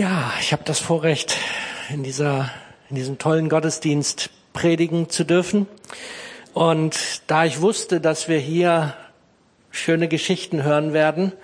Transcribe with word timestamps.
Ja, 0.00 0.32
ich 0.40 0.54
habe 0.54 0.62
das 0.64 0.80
Vorrecht, 0.80 1.36
in, 1.90 2.02
dieser, 2.02 2.50
in 2.88 2.96
diesem 2.96 3.18
tollen 3.18 3.50
Gottesdienst 3.50 4.30
predigen 4.54 5.10
zu 5.10 5.24
dürfen. 5.24 5.66
Und 6.54 7.20
da 7.26 7.44
ich 7.44 7.60
wusste, 7.60 8.00
dass 8.00 8.26
wir 8.26 8.38
hier 8.38 8.94
schöne 9.70 10.08
Geschichten 10.08 10.62
hören 10.62 10.94
werden, 10.94 11.34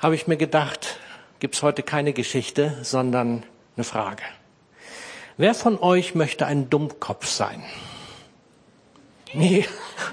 habe 0.00 0.16
ich 0.16 0.26
mir 0.26 0.36
gedacht, 0.36 0.98
gibt's 1.38 1.62
heute 1.62 1.84
keine 1.84 2.12
Geschichte, 2.12 2.76
sondern 2.82 3.44
eine 3.76 3.84
Frage. 3.84 4.24
Wer 5.36 5.54
von 5.54 5.78
euch 5.78 6.16
möchte 6.16 6.44
ein 6.44 6.70
Dummkopf 6.70 7.28
sein? 7.28 7.62
Nee. 9.32 9.64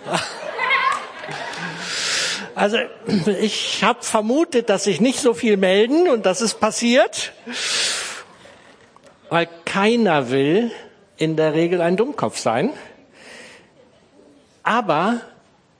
Also 2.59 2.77
ich 3.39 3.85
habe 3.85 4.03
vermutet, 4.03 4.67
dass 4.69 4.83
sich 4.83 4.99
nicht 4.99 5.21
so 5.21 5.33
viel 5.33 5.55
melden 5.55 6.09
und 6.09 6.25
das 6.25 6.41
ist 6.41 6.59
passiert, 6.59 7.31
weil 9.29 9.47
keiner 9.63 10.29
will 10.29 10.69
in 11.15 11.37
der 11.37 11.53
Regel 11.53 11.79
ein 11.79 11.95
Dummkopf 11.95 12.37
sein. 12.37 12.71
Aber 14.61 15.21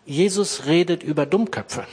Jesus 0.05 0.67
redet 0.67 1.03
über 1.03 1.25
Dummköpfe. 1.25 1.83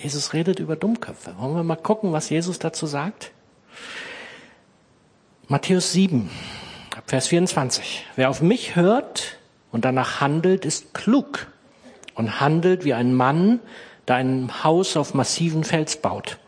Jesus 0.00 0.34
redet 0.34 0.60
über 0.60 0.76
Dummköpfe. 0.76 1.34
Wollen 1.36 1.56
wir 1.56 1.64
mal 1.64 1.74
gucken, 1.74 2.12
was 2.12 2.30
Jesus 2.30 2.60
dazu 2.60 2.86
sagt? 2.86 3.32
Matthäus 5.48 5.90
7, 5.90 6.30
Vers 7.06 7.26
24. 7.26 8.06
Wer 8.14 8.30
auf 8.30 8.40
mich 8.40 8.76
hört 8.76 9.38
und 9.74 9.84
danach 9.84 10.20
handelt, 10.20 10.64
ist 10.64 10.94
klug 10.94 11.48
und 12.14 12.40
handelt 12.40 12.84
wie 12.84 12.94
ein 12.94 13.12
Mann, 13.12 13.58
der 14.06 14.14
ein 14.16 14.62
Haus 14.62 14.96
auf 14.96 15.14
massiven 15.14 15.64
Fels 15.64 15.96
baut. 15.96 16.38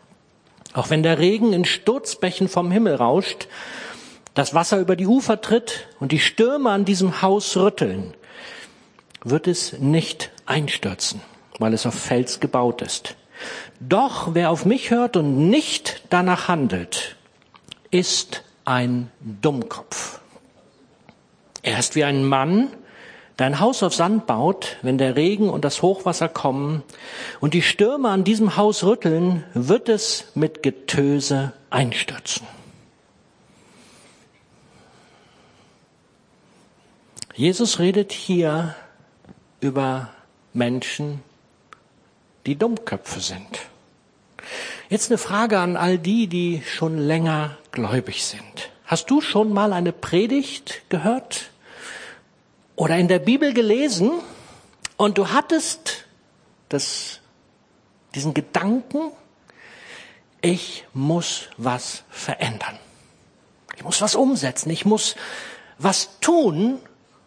Auch 0.71 0.89
wenn 0.89 1.03
der 1.03 1.19
Regen 1.19 1.51
in 1.51 1.65
Sturzbächen 1.65 2.47
vom 2.47 2.71
Himmel 2.71 2.95
rauscht, 2.95 3.49
das 4.33 4.53
Wasser 4.53 4.79
über 4.79 4.95
die 4.95 5.07
Ufer 5.07 5.41
tritt 5.41 5.89
und 5.99 6.13
die 6.13 6.19
Stürme 6.19 6.69
an 6.69 6.85
diesem 6.85 7.21
Haus 7.21 7.57
rütteln, 7.57 8.13
wird 9.25 9.47
es 9.47 9.73
nicht 9.73 10.31
einstürzen, 10.45 11.19
weil 11.59 11.73
es 11.73 11.85
auf 11.85 11.95
Fels 11.95 12.39
gebaut 12.39 12.81
ist. 12.81 13.17
Doch 13.81 14.35
wer 14.35 14.51
auf 14.51 14.65
mich 14.65 14.89
hört 14.89 15.17
und 15.17 15.49
nicht 15.49 16.03
danach 16.09 16.47
handelt, 16.47 17.17
ist 17.91 18.45
ein 18.63 19.11
Dummkopf. 19.19 20.21
Er 21.61 21.77
ist 21.77 21.95
wie 21.95 22.05
ein 22.05 22.23
Mann, 22.23 22.69
dein 23.37 23.59
Haus 23.59 23.83
auf 23.83 23.93
Sand 23.93 24.25
baut, 24.25 24.77
wenn 24.81 24.97
der 24.97 25.15
Regen 25.15 25.49
und 25.49 25.63
das 25.63 25.81
Hochwasser 25.81 26.27
kommen 26.27 26.83
und 27.39 27.53
die 27.53 27.61
Stürme 27.61 28.09
an 28.09 28.23
diesem 28.23 28.57
Haus 28.57 28.83
rütteln, 28.83 29.43
wird 29.53 29.89
es 29.89 30.25
mit 30.33 30.63
Getöse 30.63 31.53
einstürzen. 31.69 32.45
Jesus 37.35 37.77
redet 37.77 38.11
hier 38.11 38.75
über 39.61 40.09
Menschen, 40.53 41.21
die 42.47 42.55
Dummköpfe 42.55 43.19
sind. 43.19 43.59
Jetzt 44.89 45.11
eine 45.11 45.19
Frage 45.19 45.59
an 45.59 45.77
all 45.77 45.99
die, 45.99 46.25
die 46.27 46.63
schon 46.65 46.97
länger 46.97 47.57
gläubig 47.71 48.25
sind. 48.25 48.71
Hast 48.85 49.11
du 49.11 49.21
schon 49.21 49.53
mal 49.53 49.73
eine 49.73 49.91
Predigt 49.91 50.81
gehört 50.89 51.51
oder 52.77 52.95
in 52.95 53.09
der 53.09 53.19
Bibel 53.19 53.53
gelesen 53.53 54.11
und 54.95 55.17
du 55.17 55.29
hattest 55.29 56.05
das, 56.69 57.19
diesen 58.15 58.33
Gedanken, 58.33 59.11
ich 60.41 60.85
muss 60.93 61.49
was 61.57 62.03
verändern. 62.09 62.77
Ich 63.75 63.83
muss 63.83 63.99
was 63.99 64.15
umsetzen. 64.15 64.69
Ich 64.69 64.85
muss 64.85 65.15
was 65.79 66.19
tun, 66.21 66.79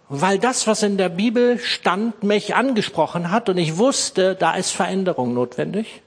weil 0.08 0.38
das, 0.38 0.68
was 0.68 0.84
in 0.84 0.96
der 0.96 1.08
Bibel 1.08 1.58
stand, 1.58 2.22
mich 2.22 2.54
angesprochen 2.54 3.30
hat 3.32 3.48
und 3.48 3.58
ich 3.58 3.76
wusste, 3.76 4.36
da 4.36 4.54
ist 4.54 4.70
Veränderung 4.70 5.34
notwendig. 5.34 6.02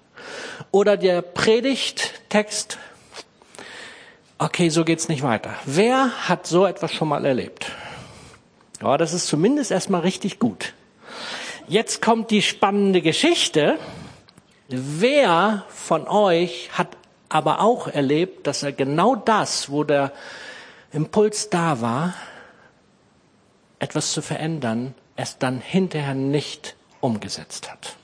Oder 0.71 0.95
der 0.95 1.21
Predigttext, 1.21 2.77
okay, 4.37 4.69
so 4.69 4.85
geht's 4.85 5.09
nicht 5.09 5.21
weiter. 5.21 5.53
Wer 5.65 6.29
hat 6.29 6.47
so 6.47 6.65
etwas 6.65 6.93
schon 6.93 7.09
mal 7.09 7.25
erlebt? 7.25 7.67
Ja, 8.83 8.97
das 8.97 9.13
ist 9.13 9.27
zumindest 9.27 9.71
erstmal 9.71 10.01
richtig 10.01 10.39
gut. 10.39 10.73
Jetzt 11.69 12.01
kommt 12.01 12.31
die 12.31 12.41
spannende 12.41 13.01
Geschichte. 13.01 13.79
Wer 14.67 15.63
von 15.69 16.05
euch 16.05 16.69
hat 16.73 16.89
aber 17.29 17.61
auch 17.61 17.87
erlebt, 17.87 18.45
dass 18.45 18.61
er 18.61 18.73
genau 18.73 19.15
das, 19.15 19.69
wo 19.71 19.85
der 19.85 20.11
Impuls 20.91 21.49
da 21.49 21.79
war, 21.79 22.13
etwas 23.79 24.11
zu 24.11 24.21
verändern, 24.21 24.95
es 25.15 25.37
dann 25.37 25.61
hinterher 25.61 26.13
nicht 26.13 26.75
umgesetzt 26.99 27.71
hat? 27.71 27.95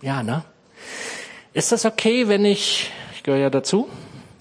Ja, 0.00 0.22
ne? 0.22 0.42
Ist 1.52 1.70
das 1.70 1.84
okay, 1.84 2.28
wenn 2.28 2.46
ich, 2.46 2.90
ich 3.14 3.22
gehöre 3.22 3.40
ja 3.40 3.50
dazu, 3.50 3.90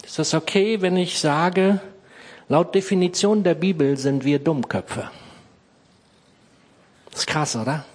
ist 0.02 0.18
das 0.18 0.34
okay, 0.34 0.82
wenn 0.82 0.96
ich 0.96 1.20
sage, 1.20 1.82
Laut 2.52 2.76
Definition 2.76 3.44
der 3.44 3.56
Bibel 3.56 3.96
sind 3.96 4.26
wir 4.26 4.38
Dummköpfe. 4.38 5.10
Ist 7.14 7.26
krass, 7.26 7.56
oder? 7.56 7.86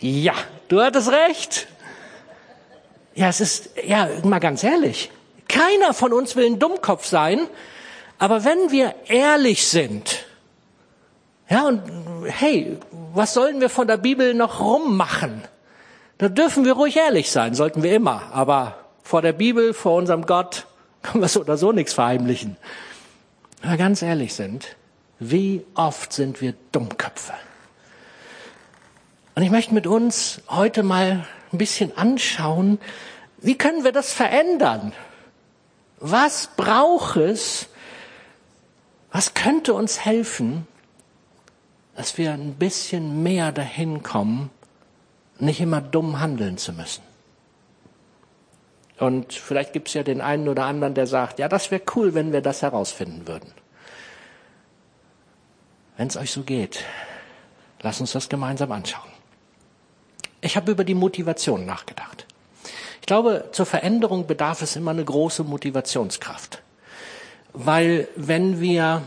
Ja, 0.00 0.32
du 0.68 0.80
hattest 0.80 1.12
recht. 1.12 1.66
Ja, 3.14 3.28
es 3.28 3.42
ist, 3.42 3.72
ja, 3.86 4.08
mal 4.24 4.38
ganz 4.38 4.64
ehrlich. 4.64 5.10
Keiner 5.48 5.92
von 5.92 6.14
uns 6.14 6.34
will 6.34 6.46
ein 6.46 6.58
Dummkopf 6.58 7.04
sein, 7.04 7.46
aber 8.16 8.46
wenn 8.46 8.70
wir 8.70 8.94
ehrlich 9.06 9.68
sind, 9.68 10.24
ja, 11.50 11.66
und 11.68 11.82
hey, 12.24 12.78
was 13.12 13.34
sollen 13.34 13.60
wir 13.60 13.68
von 13.68 13.86
der 13.86 13.98
Bibel 13.98 14.32
noch 14.32 14.60
rummachen? 14.60 15.42
Da 16.16 16.30
dürfen 16.30 16.64
wir 16.64 16.72
ruhig 16.72 16.96
ehrlich 16.96 17.30
sein, 17.30 17.52
sollten 17.52 17.82
wir 17.82 17.94
immer, 17.94 18.32
aber 18.32 18.78
vor 19.02 19.20
der 19.20 19.34
Bibel, 19.34 19.74
vor 19.74 19.96
unserem 19.96 20.24
Gott, 20.24 20.64
können 21.06 21.22
wir 21.22 21.28
so 21.28 21.40
oder 21.40 21.56
so 21.56 21.72
nichts 21.72 21.94
verheimlichen. 21.94 22.56
Wenn 23.62 23.70
wir 23.70 23.78
ganz 23.78 24.02
ehrlich 24.02 24.34
sind, 24.34 24.76
wie 25.18 25.64
oft 25.74 26.12
sind 26.12 26.40
wir 26.40 26.54
Dummköpfe? 26.72 27.32
Und 29.34 29.42
ich 29.42 29.50
möchte 29.50 29.74
mit 29.74 29.86
uns 29.86 30.40
heute 30.48 30.82
mal 30.82 31.26
ein 31.52 31.58
bisschen 31.58 31.96
anschauen, 31.96 32.78
wie 33.38 33.56
können 33.56 33.84
wir 33.84 33.92
das 33.92 34.12
verändern? 34.12 34.92
Was 35.98 36.50
braucht 36.56 37.16
es? 37.16 37.68
Was 39.12 39.34
könnte 39.34 39.72
uns 39.74 40.04
helfen, 40.04 40.66
dass 41.96 42.18
wir 42.18 42.32
ein 42.32 42.54
bisschen 42.54 43.22
mehr 43.22 43.52
dahin 43.52 44.02
kommen, 44.02 44.50
nicht 45.38 45.60
immer 45.60 45.80
dumm 45.80 46.20
handeln 46.20 46.58
zu 46.58 46.72
müssen? 46.72 47.05
Und 48.98 49.34
vielleicht 49.34 49.72
gibt 49.72 49.88
es 49.88 49.94
ja 49.94 50.02
den 50.02 50.20
einen 50.20 50.48
oder 50.48 50.64
anderen, 50.64 50.94
der 50.94 51.06
sagt, 51.06 51.38
ja, 51.38 51.48
das 51.48 51.70
wäre 51.70 51.82
cool, 51.94 52.14
wenn 52.14 52.32
wir 52.32 52.40
das 52.40 52.62
herausfinden 52.62 53.28
würden. 53.28 53.52
Wenn 55.96 56.08
es 56.08 56.16
euch 56.16 56.30
so 56.30 56.42
geht, 56.42 56.84
lasst 57.80 58.00
uns 58.00 58.12
das 58.12 58.28
gemeinsam 58.28 58.72
anschauen. 58.72 59.10
Ich 60.40 60.56
habe 60.56 60.72
über 60.72 60.84
die 60.84 60.94
Motivation 60.94 61.66
nachgedacht. 61.66 62.26
Ich 63.00 63.06
glaube, 63.06 63.50
zur 63.52 63.66
Veränderung 63.66 64.26
bedarf 64.26 64.62
es 64.62 64.76
immer 64.76 64.90
eine 64.90 65.04
große 65.04 65.44
Motivationskraft. 65.44 66.62
Weil 67.52 68.08
wenn 68.16 68.60
wir 68.60 69.02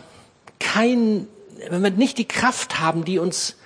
kein, 0.59 1.27
wenn 1.69 1.83
wir 1.83 1.91
nicht 1.91 2.17
die 2.17 2.27
Kraft 2.27 2.79
haben, 2.79 3.05
die 3.05 3.19
uns 3.19 3.57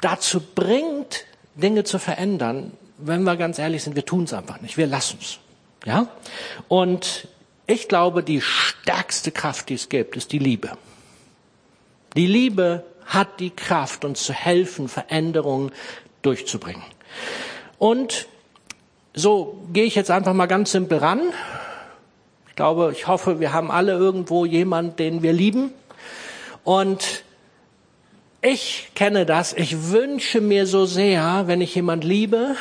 dazu 0.00 0.40
bringt, 0.40 1.24
Dinge 1.54 1.84
zu 1.84 1.98
verändern, 1.98 2.72
wenn 3.02 3.22
wir 3.22 3.36
ganz 3.36 3.58
ehrlich 3.58 3.82
sind, 3.82 3.96
wir 3.96 4.04
tun 4.04 4.24
es 4.24 4.32
einfach 4.32 4.60
nicht. 4.60 4.76
Wir 4.76 4.86
lassen 4.86 5.18
es. 5.20 5.38
Ja? 5.84 6.08
Und 6.68 7.28
ich 7.66 7.88
glaube, 7.88 8.22
die 8.22 8.40
stärkste 8.40 9.30
Kraft, 9.30 9.68
die 9.68 9.74
es 9.74 9.88
gibt, 9.88 10.16
ist 10.16 10.32
die 10.32 10.38
Liebe. 10.38 10.72
Die 12.16 12.26
Liebe 12.26 12.84
hat 13.06 13.40
die 13.40 13.50
Kraft, 13.50 14.04
uns 14.04 14.24
zu 14.24 14.32
helfen, 14.32 14.88
Veränderungen 14.88 15.72
durchzubringen. 16.22 16.82
Und 17.78 18.26
so 19.14 19.60
gehe 19.72 19.84
ich 19.84 19.94
jetzt 19.94 20.10
einfach 20.10 20.34
mal 20.34 20.46
ganz 20.46 20.72
simpel 20.72 20.98
ran. 20.98 21.20
Ich 22.48 22.56
glaube, 22.56 22.92
ich 22.92 23.06
hoffe, 23.06 23.40
wir 23.40 23.52
haben 23.52 23.70
alle 23.70 23.92
irgendwo 23.92 24.44
jemanden, 24.44 24.96
den 24.96 25.22
wir 25.22 25.32
lieben. 25.32 25.72
Und 26.62 27.24
ich 28.42 28.90
kenne 28.94 29.26
das. 29.26 29.52
Ich 29.52 29.90
wünsche 29.90 30.40
mir 30.40 30.66
so 30.66 30.86
sehr, 30.86 31.44
wenn 31.46 31.60
ich 31.60 31.74
jemand 31.74 32.04
liebe, 32.04 32.56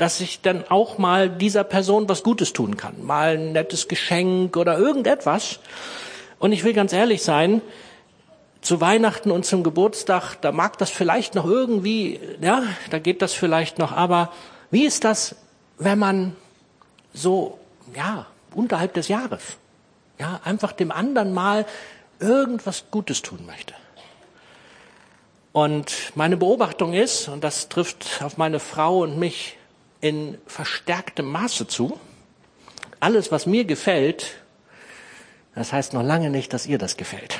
dass 0.00 0.22
ich 0.22 0.40
dann 0.40 0.64
auch 0.70 0.96
mal 0.96 1.28
dieser 1.28 1.62
Person 1.62 2.08
was 2.08 2.22
Gutes 2.22 2.54
tun 2.54 2.78
kann. 2.78 3.04
Mal 3.04 3.36
ein 3.36 3.52
nettes 3.52 3.86
Geschenk 3.86 4.56
oder 4.56 4.78
irgendetwas. 4.78 5.60
Und 6.38 6.52
ich 6.52 6.64
will 6.64 6.72
ganz 6.72 6.94
ehrlich 6.94 7.22
sein, 7.22 7.60
zu 8.62 8.80
Weihnachten 8.80 9.30
und 9.30 9.44
zum 9.44 9.62
Geburtstag, 9.62 10.36
da 10.40 10.52
mag 10.52 10.78
das 10.78 10.88
vielleicht 10.88 11.34
noch 11.34 11.44
irgendwie, 11.44 12.18
ja, 12.40 12.62
da 12.88 12.98
geht 12.98 13.20
das 13.20 13.34
vielleicht 13.34 13.78
noch, 13.78 13.92
aber 13.92 14.32
wie 14.70 14.86
ist 14.86 15.04
das, 15.04 15.36
wenn 15.76 15.98
man 15.98 16.34
so, 17.12 17.58
ja, 17.94 18.24
unterhalb 18.54 18.94
des 18.94 19.08
Jahres, 19.08 19.42
ja, 20.18 20.40
einfach 20.44 20.72
dem 20.72 20.92
anderen 20.92 21.34
mal 21.34 21.66
irgendwas 22.20 22.84
Gutes 22.90 23.20
tun 23.20 23.44
möchte? 23.46 23.74
Und 25.52 26.12
meine 26.14 26.38
Beobachtung 26.38 26.94
ist, 26.94 27.28
und 27.28 27.44
das 27.44 27.68
trifft 27.68 28.22
auf 28.22 28.38
meine 28.38 28.60
Frau 28.60 29.00
und 29.00 29.18
mich 29.18 29.58
in 30.00 30.38
verstärktem 30.46 31.26
Maße 31.26 31.66
zu, 31.66 31.98
alles, 33.00 33.32
was 33.32 33.46
mir 33.46 33.64
gefällt, 33.64 34.36
das 35.54 35.72
heißt 35.72 35.94
noch 35.94 36.02
lange 36.02 36.30
nicht, 36.30 36.52
dass 36.52 36.66
ihr 36.66 36.78
das 36.78 36.96
gefällt. 36.96 37.38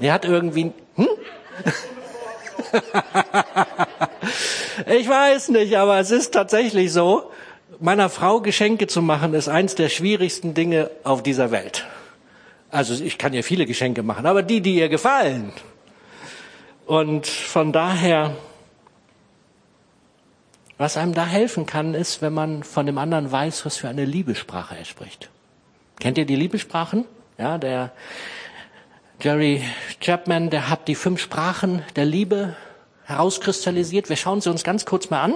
Er 0.00 0.12
hat 0.12 0.24
irgendwie, 0.24 0.72
hm? 0.96 1.08
ich 4.86 5.08
weiß 5.08 5.50
nicht, 5.50 5.76
aber 5.76 5.98
es 5.98 6.10
ist 6.10 6.32
tatsächlich 6.32 6.92
so, 6.92 7.30
meiner 7.80 8.08
Frau 8.08 8.40
Geschenke 8.40 8.86
zu 8.86 9.02
machen, 9.02 9.34
ist 9.34 9.48
eins 9.48 9.74
der 9.74 9.88
schwierigsten 9.88 10.54
Dinge 10.54 10.90
auf 11.04 11.22
dieser 11.22 11.50
Welt. 11.50 11.86
Also 12.70 13.02
ich 13.02 13.18
kann 13.18 13.32
ihr 13.32 13.44
viele 13.44 13.66
Geschenke 13.66 14.02
machen, 14.02 14.26
aber 14.26 14.42
die, 14.42 14.60
die 14.60 14.76
ihr 14.76 14.88
gefallen. 14.88 15.52
Und 16.86 17.26
von 17.26 17.72
daher, 17.72 18.36
was 20.78 20.96
einem 20.96 21.14
da 21.14 21.26
helfen 21.26 21.66
kann, 21.66 21.94
ist, 21.94 22.22
wenn 22.22 22.34
man 22.34 22.62
von 22.62 22.86
dem 22.86 22.98
anderen 22.98 23.30
weiß, 23.30 23.64
was 23.64 23.76
für 23.76 23.88
eine 23.88 24.04
Liebessprache 24.04 24.76
er 24.76 24.84
spricht. 24.84 25.30
Kennt 25.98 26.18
ihr 26.18 26.26
die 26.26 26.36
Liebessprachen? 26.36 27.06
Ja, 27.38 27.58
der 27.58 27.92
Jerry 29.20 29.62
Chapman, 30.00 30.50
der 30.50 30.68
hat 30.68 30.88
die 30.88 30.94
fünf 30.94 31.20
Sprachen 31.20 31.82
der 31.96 32.04
Liebe 32.04 32.54
herauskristallisiert. 33.04 34.10
Wir 34.10 34.16
schauen 34.16 34.40
sie 34.42 34.50
uns 34.50 34.62
ganz 34.62 34.84
kurz 34.84 35.08
mal 35.08 35.22
an. 35.22 35.34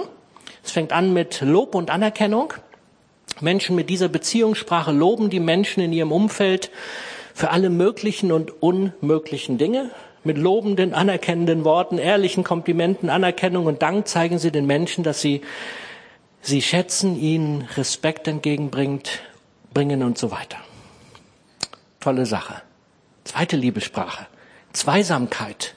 Es 0.63 0.71
fängt 0.71 0.93
an 0.93 1.13
mit 1.13 1.41
Lob 1.41 1.73
und 1.73 1.89
Anerkennung. 1.89 2.53
Menschen 3.39 3.75
mit 3.75 3.89
dieser 3.89 4.09
Beziehungssprache 4.09 4.91
loben 4.91 5.31
die 5.31 5.39
Menschen 5.39 5.81
in 5.81 5.93
ihrem 5.93 6.11
Umfeld 6.11 6.69
für 7.33 7.49
alle 7.49 7.71
möglichen 7.71 8.31
und 8.31 8.61
unmöglichen 8.61 9.57
Dinge. 9.57 9.89
Mit 10.23 10.37
lobenden, 10.37 10.93
anerkennenden 10.93 11.63
Worten, 11.63 11.97
ehrlichen 11.97 12.43
Komplimenten, 12.43 13.09
Anerkennung 13.09 13.65
und 13.65 13.81
Dank 13.81 14.07
zeigen 14.07 14.37
sie 14.37 14.51
den 14.51 14.67
Menschen, 14.67 15.03
dass 15.03 15.21
sie 15.21 15.41
sie 16.41 16.61
schätzen, 16.61 17.19
ihnen 17.19 17.63
Respekt 17.75 18.27
entgegenbringt, 18.27 19.21
bringen 19.73 20.03
und 20.03 20.17
so 20.17 20.31
weiter. 20.31 20.57
Tolle 21.99 22.25
Sache. 22.25 22.61
Zweite 23.23 23.55
Liebessprache. 23.55 24.27
Zweisamkeit. 24.73 25.75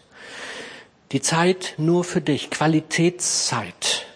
Die 1.12 1.20
Zeit 1.20 1.74
nur 1.76 2.04
für 2.04 2.20
dich. 2.20 2.50
Qualitätszeit. 2.50 4.06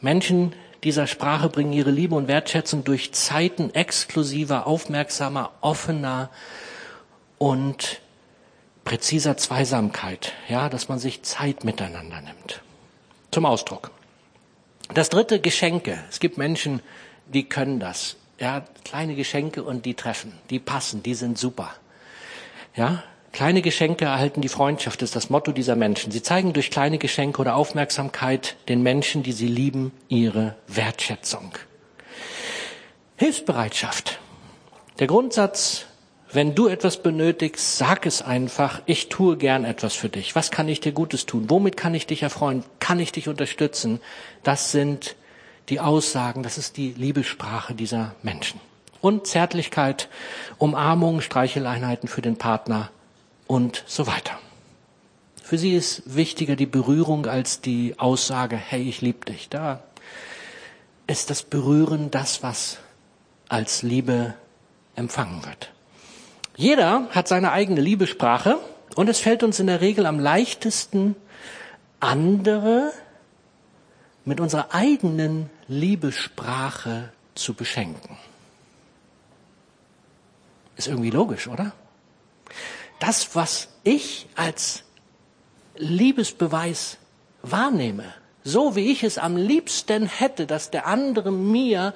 Menschen 0.00 0.54
dieser 0.84 1.06
Sprache 1.06 1.48
bringen 1.48 1.72
ihre 1.72 1.90
Liebe 1.90 2.14
und 2.14 2.28
Wertschätzung 2.28 2.84
durch 2.84 3.12
Zeiten 3.12 3.74
exklusiver, 3.74 4.66
aufmerksamer, 4.66 5.50
offener 5.60 6.30
und 7.36 8.00
präziser 8.84 9.36
Zweisamkeit. 9.36 10.32
Ja, 10.48 10.68
dass 10.68 10.88
man 10.88 10.98
sich 10.98 11.22
Zeit 11.22 11.64
miteinander 11.64 12.20
nimmt. 12.20 12.62
Zum 13.30 13.46
Ausdruck. 13.46 13.90
Das 14.92 15.08
dritte, 15.08 15.40
Geschenke. 15.40 15.98
Es 16.10 16.18
gibt 16.18 16.36
Menschen, 16.36 16.80
die 17.26 17.48
können 17.48 17.78
das. 17.78 18.16
Ja, 18.38 18.64
kleine 18.84 19.14
Geschenke 19.14 19.62
und 19.62 19.84
die 19.84 19.94
treffen, 19.94 20.32
die 20.48 20.58
passen, 20.58 21.02
die 21.02 21.14
sind 21.14 21.38
super. 21.38 21.74
Ja, 22.74 23.02
kleine 23.32 23.60
Geschenke 23.60 24.06
erhalten 24.06 24.40
die 24.40 24.48
Freundschaft, 24.48 25.02
ist 25.02 25.14
das 25.14 25.28
Motto 25.28 25.52
dieser 25.52 25.76
Menschen. 25.76 26.10
Sie 26.10 26.22
zeigen 26.22 26.54
durch 26.54 26.70
kleine 26.70 26.98
Geschenke 26.98 27.40
oder 27.40 27.54
Aufmerksamkeit 27.54 28.56
den 28.68 28.82
Menschen, 28.82 29.22
die 29.22 29.32
sie 29.32 29.46
lieben, 29.46 29.92
ihre 30.08 30.56
Wertschätzung. 30.66 31.52
Hilfsbereitschaft. 33.16 34.18
Der 34.98 35.06
Grundsatz, 35.06 35.84
wenn 36.32 36.54
du 36.54 36.68
etwas 36.68 37.02
benötigst, 37.02 37.78
sag 37.78 38.06
es 38.06 38.22
einfach, 38.22 38.82
ich 38.86 39.08
tue 39.08 39.36
gern 39.36 39.64
etwas 39.64 39.94
für 39.94 40.08
dich. 40.08 40.34
Was 40.34 40.50
kann 40.50 40.68
ich 40.68 40.80
dir 40.80 40.92
Gutes 40.92 41.26
tun? 41.26 41.46
Womit 41.48 41.76
kann 41.76 41.94
ich 41.94 42.06
dich 42.06 42.22
erfreuen? 42.22 42.64
Kann 42.78 43.00
ich 43.00 43.12
dich 43.12 43.28
unterstützen? 43.28 44.00
Das 44.42 44.70
sind 44.70 45.16
die 45.68 45.80
Aussagen, 45.80 46.42
das 46.42 46.58
ist 46.58 46.76
die 46.76 46.92
Liebessprache 46.92 47.74
dieser 47.74 48.14
Menschen 48.22 48.60
und 49.00 49.26
Zärtlichkeit, 49.26 50.08
Umarmung, 50.58 51.20
Streicheleinheiten 51.20 52.08
für 52.08 52.22
den 52.22 52.36
Partner 52.36 52.90
und 53.46 53.84
so 53.86 54.06
weiter. 54.06 54.38
Für 55.42 55.58
sie 55.58 55.74
ist 55.74 56.14
wichtiger 56.14 56.54
die 56.54 56.66
Berührung 56.66 57.26
als 57.26 57.60
die 57.60 57.98
Aussage, 57.98 58.56
hey, 58.56 58.82
ich 58.88 59.00
liebe 59.00 59.24
dich. 59.24 59.48
Da 59.48 59.82
ist 61.06 61.30
das 61.30 61.42
Berühren 61.42 62.10
das, 62.10 62.42
was 62.42 62.78
als 63.48 63.82
Liebe 63.82 64.34
empfangen 64.94 65.44
wird. 65.44 65.72
Jeder 66.60 67.08
hat 67.12 67.26
seine 67.26 67.52
eigene 67.52 67.80
Liebesprache 67.80 68.58
und 68.94 69.08
es 69.08 69.18
fällt 69.18 69.42
uns 69.42 69.60
in 69.60 69.66
der 69.66 69.80
Regel 69.80 70.04
am 70.04 70.20
leichtesten, 70.20 71.16
andere 72.00 72.92
mit 74.26 74.40
unserer 74.40 74.74
eigenen 74.74 75.48
Liebessprache 75.68 77.14
zu 77.34 77.54
beschenken. 77.54 78.18
Ist 80.76 80.88
irgendwie 80.88 81.08
logisch, 81.08 81.48
oder? 81.48 81.72
Das, 82.98 83.34
was 83.34 83.68
ich 83.82 84.28
als 84.36 84.84
Liebesbeweis 85.76 86.98
wahrnehme, 87.40 88.04
so 88.44 88.76
wie 88.76 88.92
ich 88.92 89.02
es 89.02 89.16
am 89.16 89.34
liebsten 89.34 90.04
hätte, 90.04 90.46
dass 90.46 90.70
der 90.70 90.86
andere 90.86 91.32
mir 91.32 91.94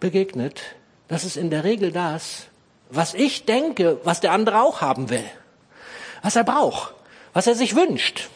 begegnet, 0.00 0.60
das 1.06 1.22
ist 1.22 1.36
in 1.36 1.50
der 1.50 1.62
Regel 1.62 1.92
das, 1.92 2.48
was 2.90 3.14
ich 3.14 3.44
denke, 3.44 3.98
was 4.04 4.20
der 4.20 4.32
andere 4.32 4.62
auch 4.62 4.80
haben 4.80 5.10
will, 5.10 5.24
was 6.22 6.36
er 6.36 6.44
braucht, 6.44 6.94
was 7.32 7.46
er 7.46 7.54
sich 7.54 7.74
wünscht. 7.74 8.28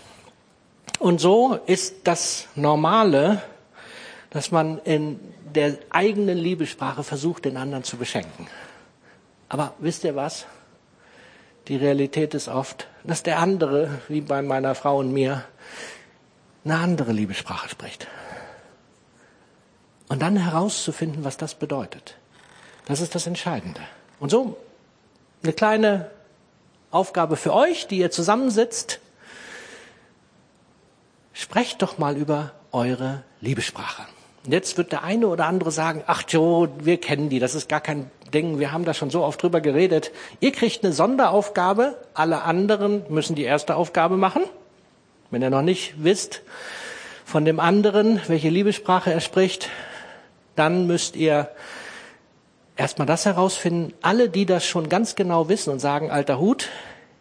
Und 0.98 1.20
so 1.20 1.58
ist 1.66 1.94
das 2.04 2.46
Normale, 2.54 3.42
dass 4.30 4.50
man 4.50 4.78
in 4.78 5.18
der 5.54 5.78
eigenen 5.90 6.38
Liebessprache 6.38 7.02
versucht, 7.02 7.44
den 7.44 7.56
anderen 7.56 7.84
zu 7.84 7.96
beschenken. 7.96 8.46
Aber 9.48 9.74
wisst 9.78 10.04
ihr 10.04 10.14
was? 10.14 10.46
Die 11.68 11.76
Realität 11.76 12.34
ist 12.34 12.48
oft, 12.48 12.86
dass 13.04 13.22
der 13.22 13.38
andere, 13.38 14.00
wie 14.08 14.20
bei 14.20 14.42
meiner 14.42 14.74
Frau 14.74 14.98
und 14.98 15.12
mir, 15.12 15.44
eine 16.64 16.76
andere 16.76 17.12
Liebessprache 17.12 17.68
spricht. 17.68 18.06
Und 20.08 20.20
dann 20.20 20.36
herauszufinden, 20.36 21.24
was 21.24 21.36
das 21.36 21.54
bedeutet. 21.54 22.16
Das 22.86 23.00
ist 23.00 23.14
das 23.14 23.26
Entscheidende. 23.26 23.80
Und 24.20 24.30
so 24.30 24.56
eine 25.42 25.52
kleine 25.52 26.10
Aufgabe 26.90 27.36
für 27.36 27.54
euch, 27.54 27.86
die 27.86 27.98
ihr 27.98 28.10
zusammensitzt. 28.10 29.00
Sprecht 31.32 31.82
doch 31.82 31.98
mal 31.98 32.16
über 32.16 32.52
eure 32.72 33.22
Liebessprache. 33.40 34.02
Und 34.44 34.52
jetzt 34.52 34.78
wird 34.78 34.92
der 34.92 35.04
eine 35.04 35.28
oder 35.28 35.46
andere 35.46 35.70
sagen, 35.70 36.02
ach 36.06 36.24
Joe, 36.28 36.68
wir 36.78 36.98
kennen 36.98 37.28
die, 37.28 37.38
das 37.38 37.54
ist 37.54 37.68
gar 37.68 37.80
kein 37.80 38.10
Ding, 38.32 38.58
wir 38.58 38.72
haben 38.72 38.84
da 38.84 38.94
schon 38.94 39.10
so 39.10 39.22
oft 39.22 39.42
drüber 39.42 39.60
geredet. 39.60 40.12
Ihr 40.40 40.52
kriegt 40.52 40.84
eine 40.84 40.92
Sonderaufgabe, 40.92 41.96
alle 42.14 42.42
anderen 42.42 43.02
müssen 43.08 43.34
die 43.34 43.42
erste 43.42 43.76
Aufgabe 43.76 44.16
machen. 44.16 44.42
Wenn 45.30 45.42
ihr 45.42 45.50
noch 45.50 45.62
nicht 45.62 45.94
wisst 46.02 46.42
von 47.24 47.44
dem 47.44 47.60
anderen, 47.60 48.20
welche 48.28 48.48
Liebessprache 48.48 49.12
er 49.12 49.20
spricht, 49.20 49.68
dann 50.56 50.86
müsst 50.86 51.16
ihr 51.16 51.48
erstmal 52.80 53.06
das 53.06 53.26
herausfinden. 53.26 53.92
Alle, 54.00 54.30
die 54.30 54.46
das 54.46 54.64
schon 54.64 54.88
ganz 54.88 55.14
genau 55.14 55.48
wissen 55.48 55.70
und 55.70 55.80
sagen, 55.80 56.10
alter 56.10 56.38
Hut, 56.40 56.68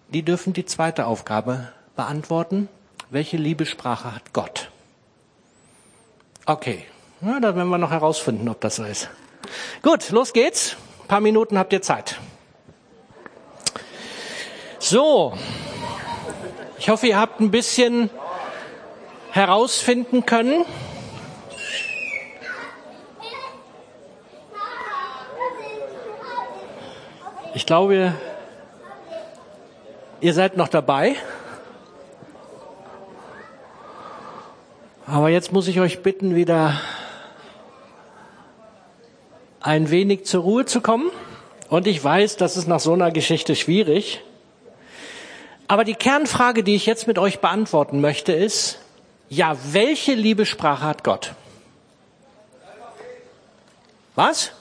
die 0.08 0.24
dürfen 0.24 0.54
die 0.54 0.66
zweite 0.66 1.06
Aufgabe 1.06 1.68
beantworten. 1.96 2.70
Welche 3.10 3.38
Liebessprache 3.38 4.16
hat 4.16 4.34
Gott? 4.34 4.72
Okay, 6.46 6.86
ja, 7.22 7.40
da 7.42 7.56
werden 7.56 7.68
wir 7.68 7.78
noch 7.78 7.92
herausfinden, 7.92 8.48
ob 8.48 8.62
das 8.62 8.78
so 8.78 8.86
ist. 8.86 9.10
Gut, 9.82 10.10
los 10.12 10.32
geht's. 10.32 10.78
Ein 11.02 11.08
paar 11.08 11.20
Minuten 11.20 11.58
habt 11.58 11.74
ihr 11.74 11.82
Zeit. 11.82 12.18
So, 14.80 15.34
ich 16.78 16.90
hoffe, 16.90 17.08
ihr 17.08 17.20
habt 17.20 17.42
ein 17.42 17.52
bisschen 17.52 18.10
herausfinden 19.32 20.26
können. 20.26 20.64
Ich 27.60 27.66
glaube, 27.66 28.14
ihr 30.22 30.34
seid 30.34 30.56
noch 30.56 30.70
dabei. 30.70 31.18
Aber 35.06 35.28
jetzt 35.28 35.52
muss 35.52 35.68
ich 35.68 35.82
euch 35.82 36.02
bitten, 36.02 36.36
wieder 36.36 36.80
ein 39.60 39.90
wenig 39.90 40.24
zur 40.26 40.44
Ruhe 40.44 40.66
zu 40.68 40.80
kommen. 40.80 41.12
Und 41.68 41.86
ich 41.86 42.02
weiß, 42.02 42.38
das 42.38 42.56
ist 42.56 42.70
nach 42.70 42.80
so 42.80 42.94
einer 42.94 43.12
Geschichte 43.12 43.58
schwierig. 43.58 44.22
Aber 45.68 45.84
die 45.84 45.96
Kernfrage, 45.96 46.64
die 46.64 46.76
ich 46.76 46.86
jetzt 46.86 47.08
mit 47.08 47.20
euch 47.20 47.40
beantworten 47.40 48.00
möchte, 48.00 48.32
ist, 48.32 48.80
ja, 49.28 49.58
welche 49.74 50.14
Liebesprache 50.14 50.86
hat 50.86 51.04
Gott? 51.04 51.34
Was? 54.16 54.54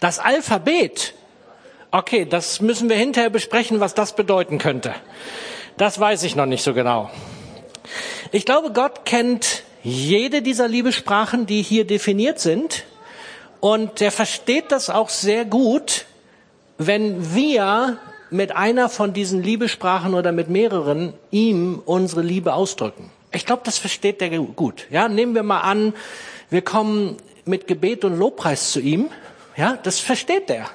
Das 0.00 0.18
Alphabet. 0.18 1.14
Okay, 1.94 2.24
das 2.24 2.62
müssen 2.62 2.88
wir 2.88 2.96
hinterher 2.96 3.28
besprechen, 3.28 3.78
was 3.78 3.92
das 3.92 4.16
bedeuten 4.16 4.56
könnte. 4.56 4.94
Das 5.76 6.00
weiß 6.00 6.22
ich 6.22 6.34
noch 6.34 6.46
nicht 6.46 6.62
so 6.62 6.72
genau. 6.72 7.10
Ich 8.30 8.46
glaube, 8.46 8.72
Gott 8.72 9.04
kennt 9.04 9.62
jede 9.82 10.40
dieser 10.40 10.68
Liebesprachen, 10.68 11.44
die 11.44 11.60
hier 11.60 11.86
definiert 11.86 12.40
sind. 12.40 12.84
Und 13.60 14.00
er 14.00 14.10
versteht 14.10 14.72
das 14.72 14.88
auch 14.88 15.10
sehr 15.10 15.44
gut, 15.44 16.06
wenn 16.78 17.34
wir 17.34 17.98
mit 18.30 18.56
einer 18.56 18.88
von 18.88 19.12
diesen 19.12 19.42
Liebesprachen 19.42 20.14
oder 20.14 20.32
mit 20.32 20.48
mehreren 20.48 21.12
ihm 21.30 21.82
unsere 21.84 22.22
Liebe 22.22 22.54
ausdrücken. 22.54 23.10
Ich 23.32 23.44
glaube, 23.44 23.62
das 23.66 23.76
versteht 23.76 24.22
er 24.22 24.30
gut. 24.30 24.86
Ja, 24.88 25.10
nehmen 25.10 25.34
wir 25.34 25.42
mal 25.42 25.60
an, 25.60 25.92
wir 26.48 26.62
kommen 26.62 27.18
mit 27.44 27.66
Gebet 27.66 28.06
und 28.06 28.18
Lobpreis 28.18 28.72
zu 28.72 28.80
ihm. 28.80 29.10
Ja, 29.58 29.78
das 29.82 30.00
versteht 30.00 30.48
er. 30.48 30.70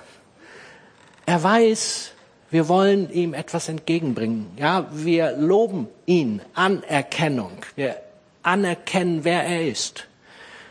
Er 1.28 1.44
weiß, 1.44 2.14
wir 2.52 2.70
wollen 2.70 3.12
ihm 3.12 3.34
etwas 3.34 3.68
entgegenbringen. 3.68 4.50
Ja, 4.58 4.88
wir 4.94 5.34
loben 5.34 5.90
ihn. 6.06 6.42
Anerkennung. 6.54 7.52
Wir 7.76 7.98
anerkennen, 8.44 9.26
wer 9.26 9.44
er 9.44 9.68
ist. 9.68 10.08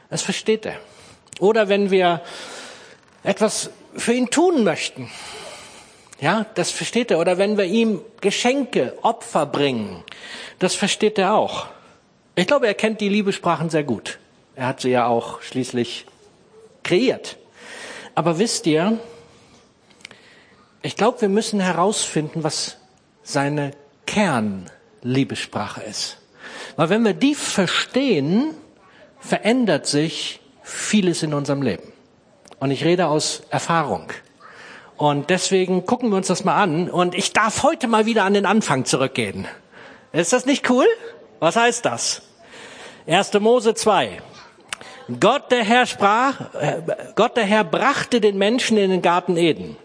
Das 0.09 0.23
versteht 0.23 0.65
er. 0.65 0.79
Oder 1.41 1.69
wenn 1.69 1.91
wir 1.91 2.23
etwas 3.23 3.69
für 3.99 4.15
ihn 4.15 4.31
tun 4.31 4.65
möchten. 4.65 5.11
Ja, 6.23 6.47
das 6.55 6.71
versteht 6.71 7.11
er. 7.11 7.19
Oder 7.19 7.37
wenn 7.37 7.59
wir 7.59 7.67
ihm 7.67 8.01
Geschenke, 8.23 8.97
Opfer 9.03 9.45
bringen. 9.45 10.03
Das 10.59 10.75
versteht 10.75 11.19
er 11.19 11.35
auch. 11.35 11.67
Ich 12.35 12.47
glaube, 12.47 12.67
er 12.67 12.75
kennt 12.75 13.03
die 13.03 13.11
Liebesprachen 13.11 13.69
sehr 13.69 13.85
gut. 13.85 14.19
Er 14.55 14.69
hat 14.69 14.81
sie 14.81 14.89
ja 14.89 15.07
auch 15.07 15.43
schließlich 15.43 16.07
kreiert. 16.83 17.37
Aber 18.15 18.39
wisst 18.39 18.67
ihr, 18.67 18.99
ich 20.87 20.95
glaube, 20.95 21.21
wir 21.21 21.29
müssen 21.29 21.59
herausfinden, 21.59 22.45
was 22.45 22.77
seine 23.25 23.73
Kernliebessprache 24.07 25.83
ist. 25.83 26.19
Weil 26.77 26.91
wenn 26.91 27.05
wir 27.05 27.13
die 27.13 27.35
verstehen, 27.35 28.55
verändert 29.19 29.87
sich 29.87 30.41
vieles 30.63 31.25
in 31.25 31.35
unserem 31.35 31.63
Leben. 31.63 31.93
Und 32.61 32.71
ich 32.71 32.85
rede 32.85 33.09
aus 33.09 33.43
Erfahrung. 33.51 34.13
Und 34.97 35.29
deswegen 35.29 35.87
gucken 35.87 36.11
wir 36.11 36.19
uns 36.19 36.29
das 36.29 36.45
mal 36.45 36.55
an. 36.55 36.89
Und 36.89 37.17
ich 37.17 37.33
darf 37.33 37.65
heute 37.65 37.89
mal 37.89 38.07
wieder 38.07 38.23
an 38.23 38.35
den 38.35 38.47
Anfang 38.47 38.85
zurückgehen. 38.85 39.49
Ist 40.13 40.33
das 40.33 40.47
nicht 40.47 40.71
cool? 40.71 40.87
Was 41.41 41.57
heißt 41.57 41.85
das? 41.85 42.23
1. 43.09 43.33
Mose 43.41 43.75
2. 43.75 44.23
Gott 45.19 45.51
der 45.51 45.65
Herr 45.65 45.87
sprach, 45.87 46.55
äh, 46.55 46.81
Gott 47.17 47.37
der 47.37 47.45
Herr 47.45 47.65
brachte 47.65 48.21
den 48.21 48.39
Menschen 48.39 48.77
in 48.79 48.91
den 48.91 49.03
Garten 49.03 49.37
Eden. 49.37 49.77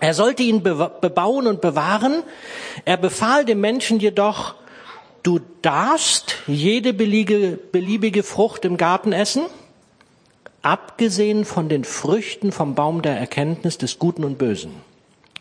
Er 0.00 0.14
sollte 0.14 0.42
ihn 0.42 0.62
bebauen 0.62 1.46
und 1.46 1.60
bewahren. 1.60 2.22
Er 2.84 2.96
befahl 2.96 3.44
dem 3.44 3.60
Menschen 3.60 3.98
jedoch, 3.98 4.54
du 5.22 5.40
darfst 5.62 6.36
jede 6.46 6.92
beliebige, 6.92 8.22
Frucht 8.22 8.64
im 8.64 8.76
Garten 8.76 9.12
essen, 9.12 9.46
abgesehen 10.62 11.44
von 11.44 11.68
den 11.68 11.84
Früchten 11.84 12.52
vom 12.52 12.74
Baum 12.74 13.02
der 13.02 13.18
Erkenntnis 13.18 13.78
des 13.78 13.98
Guten 13.98 14.24
und 14.24 14.38
Bösen. 14.38 14.72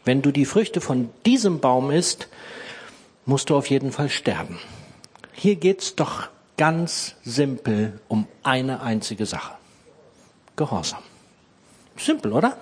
Wenn 0.06 0.22
du 0.22 0.32
die 0.32 0.46
Früchte 0.46 0.82
von 0.82 1.10
diesem 1.26 1.60
Baum 1.60 1.92
isst, 1.92 2.28
musst 3.26 3.50
du 3.50 3.58
auf 3.58 3.70
jeden 3.70 3.92
Fall 3.92 4.10
sterben. 4.10 4.60
Hier 5.34 5.56
geht's 5.56 5.96
doch 5.96 6.30
ganz 6.58 7.16
simpel 7.24 8.00
um 8.08 8.28
eine 8.44 8.82
einzige 8.82 9.26
Sache. 9.26 9.54
Gehorsam. 10.56 11.02
Simpel, 11.98 12.32
oder? 12.32 12.56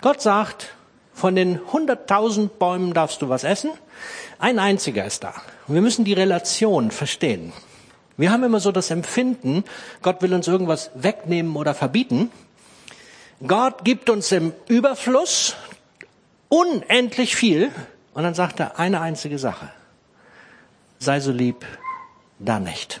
Gott 0.00 0.22
sagt, 0.22 0.74
von 1.12 1.34
den 1.34 1.60
hunderttausend 1.72 2.60
Bäumen 2.60 2.94
darfst 2.94 3.20
du 3.20 3.28
was 3.28 3.42
essen. 3.42 3.72
Ein 4.38 4.60
einziger 4.60 5.04
ist 5.04 5.24
da. 5.24 5.34
Und 5.66 5.74
wir 5.74 5.82
müssen 5.82 6.04
die 6.04 6.12
Relation 6.12 6.92
verstehen. 6.92 7.52
Wir 8.16 8.30
haben 8.30 8.44
immer 8.44 8.60
so 8.60 8.70
das 8.70 8.90
Empfinden, 8.90 9.64
Gott 10.02 10.22
will 10.22 10.34
uns 10.34 10.46
irgendwas 10.46 10.90
wegnehmen 10.94 11.56
oder 11.56 11.74
verbieten. 11.74 12.30
Gott 13.44 13.84
gibt 13.84 14.10
uns 14.10 14.30
im 14.30 14.52
Überfluss 14.68 15.56
unendlich 16.48 17.34
viel. 17.34 17.72
Und 18.14 18.22
dann 18.22 18.34
sagt 18.34 18.60
er 18.60 18.78
eine 18.78 19.00
einzige 19.00 19.38
Sache. 19.38 19.70
Sei 21.00 21.18
so 21.18 21.32
lieb, 21.32 21.64
da 22.38 22.60
nicht. 22.60 23.00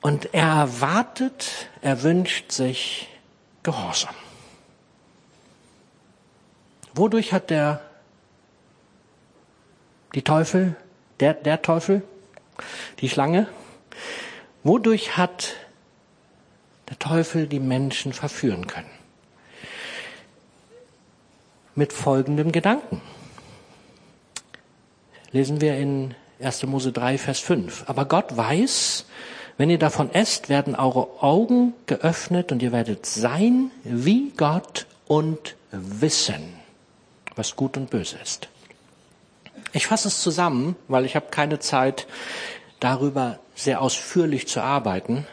Und 0.00 0.34
er 0.34 0.48
erwartet, 0.48 1.68
er 1.82 2.02
wünscht 2.02 2.52
sich 2.52 3.08
Gehorsam. 3.68 4.14
Wodurch 6.94 7.34
hat 7.34 7.50
der, 7.50 7.82
die 10.14 10.22
Teufel, 10.22 10.74
der, 11.20 11.34
der 11.34 11.60
Teufel, 11.60 12.02
die 13.00 13.10
Schlange, 13.10 13.46
wodurch 14.64 15.18
hat 15.18 15.52
der 16.88 16.98
Teufel 16.98 17.46
die 17.46 17.60
Menschen 17.60 18.14
verführen 18.14 18.66
können? 18.66 18.90
Mit 21.74 21.92
folgendem 21.92 22.52
Gedanken. 22.52 23.02
Lesen 25.30 25.60
wir 25.60 25.76
in 25.76 26.14
1. 26.40 26.62
Mose 26.62 26.90
3, 26.90 27.18
Vers 27.18 27.40
5. 27.40 27.84
Aber 27.86 28.06
Gott 28.06 28.34
weiß, 28.34 29.04
wenn 29.58 29.70
ihr 29.70 29.78
davon 29.78 30.14
esst, 30.14 30.48
werden 30.48 30.76
eure 30.76 31.08
Augen 31.20 31.74
geöffnet 31.86 32.52
und 32.52 32.62
ihr 32.62 32.70
werdet 32.72 33.06
sein 33.06 33.72
wie 33.82 34.30
Gott 34.36 34.86
und 35.08 35.56
wissen, 35.72 36.54
was 37.34 37.56
gut 37.56 37.76
und 37.76 37.90
böse 37.90 38.16
ist. 38.22 38.48
Ich 39.72 39.88
fasse 39.88 40.08
es 40.08 40.22
zusammen, 40.22 40.76
weil 40.86 41.04
ich 41.04 41.16
habe 41.16 41.26
keine 41.30 41.58
Zeit, 41.58 42.06
darüber 42.78 43.40
sehr 43.56 43.82
ausführlich 43.82 44.46
zu 44.46 44.62
arbeiten. 44.62 45.26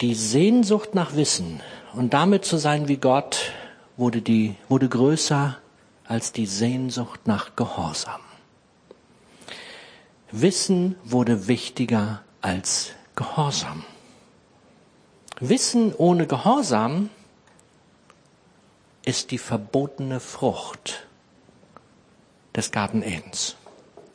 Die 0.00 0.14
Sehnsucht 0.16 0.96
nach 0.96 1.14
Wissen 1.14 1.60
und 1.94 2.12
damit 2.12 2.44
zu 2.44 2.56
sein 2.56 2.88
wie 2.88 2.96
Gott 2.96 3.52
wurde, 3.96 4.20
die, 4.20 4.56
wurde 4.68 4.88
größer 4.88 5.58
als 6.06 6.32
die 6.32 6.46
Sehnsucht 6.46 7.26
nach 7.26 7.54
Gehorsam. 7.54 8.20
Wissen 10.32 10.96
wurde 11.04 11.48
wichtiger 11.48 12.22
als 12.40 12.92
Gehorsam. 13.16 13.84
Wissen 15.40 15.94
ohne 15.94 16.26
Gehorsam 16.26 17.10
ist 19.04 19.30
die 19.30 19.38
verbotene 19.38 20.20
Frucht 20.20 21.06
des 22.54 22.70
Garten 22.70 23.02
Edens. 23.02 23.56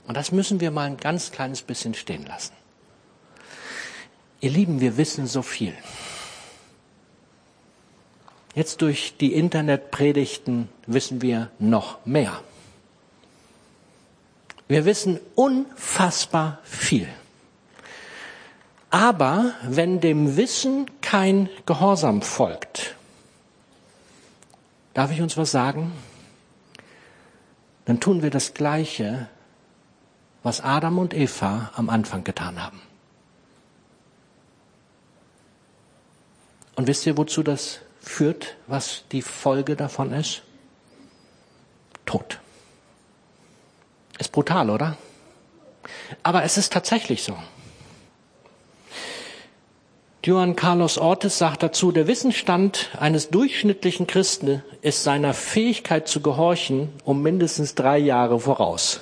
Und 0.07 0.15
das 0.15 0.31
müssen 0.31 0.60
wir 0.60 0.72
mal 0.72 0.88
ein 0.88 0.98
ganz 0.98 1.31
kleines 1.31 1.62
bisschen 1.62 1.95
stehen 1.95 2.25
lassen. 2.25 2.53
Ihr 4.39 4.51
Lieben, 4.51 4.79
wir 4.79 4.98
wissen 4.98 5.27
so 5.27 5.41
viel. 5.41 5.74
Jetzt 8.53 8.81
durch 8.81 9.17
die 9.17 9.34
Internetpredigten 9.34 10.69
wissen 10.88 11.22
wir 11.22 11.50
noch 11.60 12.05
mehr. 12.05 12.41
Wir 14.67 14.86
wissen 14.86 15.19
unfassbar 15.36 16.60
viel. 16.63 17.07
Aber 18.89 19.53
wenn 19.63 20.00
dem 20.00 20.38
Wissen 20.38 20.89
kein 21.01 21.50
Gehorsam 21.65 22.22
folgt, 22.22 22.95
darf 24.93 25.12
ich 25.12 25.22
uns 25.22 25.38
was 25.38 25.51
sagen? 25.51 25.91
Dann 27.86 28.00
tun 28.00 28.24
wir 28.24 28.31
das 28.31 28.53
Gleiche, 28.53 29.29
was 30.41 30.62
Adam 30.62 30.98
und 30.98 31.13
Eva 31.13 31.72
am 31.75 31.89
Anfang 31.89 32.24
getan 32.24 32.63
haben. 32.63 32.81
Und 36.75 36.88
wisst 36.88 37.05
ihr, 37.05 37.17
wozu 37.17 37.43
das 37.43 37.79
führt, 38.01 38.55
was 38.67 39.03
die 39.12 39.22
Folge 39.22 39.75
davon 39.75 40.12
ist? 40.12 40.43
Tod. 42.05 42.39
Ist 44.17 44.31
brutal, 44.31 44.69
oder? 44.69 44.98
Aber 46.24 46.43
es 46.43 46.57
ist 46.57 46.72
tatsächlich 46.74 47.24
so. 47.24 47.38
Johann 50.24 50.55
Carlos 50.55 50.98
Ortiz 50.98 51.38
sagt 51.38 51.62
dazu, 51.62 51.91
der 51.91 52.07
Wissensstand 52.07 52.89
eines 53.00 53.29
durchschnittlichen 53.29 54.07
Christen 54.07 54.63
ist 54.81 55.03
seiner 55.03 55.36
Fähigkeit 55.36 56.07
zu 56.07 56.19
gehorchen 56.22 56.89
um 57.03 57.22
mindestens 57.22 57.75
drei 57.75 58.00
Jahre 58.00 58.39
voraus. 58.39 59.01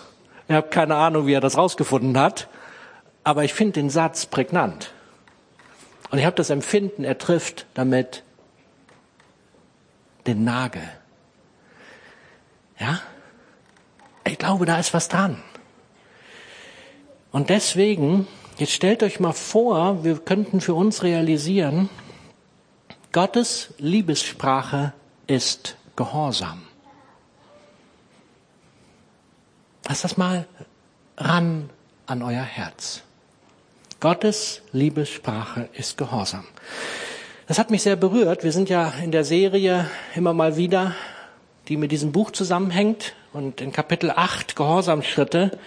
Ich 0.49 0.55
habe 0.55 0.67
keine 0.67 0.95
Ahnung, 0.95 1.25
wie 1.25 1.33
er 1.33 1.39
das 1.39 1.57
rausgefunden 1.57 2.19
hat, 2.19 2.49
aber 3.23 3.45
ich 3.45 3.53
finde 3.53 3.73
den 3.73 3.89
Satz 3.89 4.25
prägnant. 4.25 4.91
Und 6.11 6.19
ich 6.19 6.25
habe 6.25 6.35
das 6.35 6.49
Empfinden, 6.49 7.05
er 7.05 7.17
trifft 7.17 7.67
damit 7.73 8.23
den 10.27 10.43
Nagel. 10.43 10.83
Ja? 12.77 12.99
Ich 14.43 14.47
glaube, 14.47 14.65
da 14.65 14.77
ist 14.77 14.93
was 14.93 15.07
dran. 15.07 15.41
Und 17.31 17.49
deswegen, 17.49 18.27
jetzt 18.57 18.73
stellt 18.73 19.01
euch 19.01 19.21
mal 19.21 19.31
vor, 19.31 20.03
wir 20.03 20.17
könnten 20.17 20.59
für 20.59 20.73
uns 20.73 21.01
realisieren, 21.01 21.89
Gottes 23.13 23.73
Liebessprache 23.77 24.91
ist 25.27 25.77
Gehorsam. 25.95 26.61
Lass 29.87 30.01
das 30.01 30.17
mal 30.17 30.45
ran 31.15 31.69
an 32.05 32.21
euer 32.21 32.43
Herz. 32.43 33.01
Gottes 34.01 34.61
Liebessprache 34.73 35.69
ist 35.71 35.97
Gehorsam. 35.97 36.43
Das 37.47 37.59
hat 37.59 37.71
mich 37.71 37.83
sehr 37.83 37.95
berührt. 37.95 38.43
Wir 38.43 38.51
sind 38.51 38.67
ja 38.67 38.89
in 39.01 39.13
der 39.13 39.23
Serie 39.23 39.89
immer 40.15 40.33
mal 40.33 40.57
wieder, 40.57 40.93
die 41.69 41.77
mit 41.77 41.93
diesem 41.93 42.11
Buch 42.11 42.31
zusammenhängt. 42.31 43.13
Und 43.33 43.61
in 43.61 43.71
Kapitel 43.71 44.11
8, 44.11 44.55
Gehorsamschritte, 44.55 45.57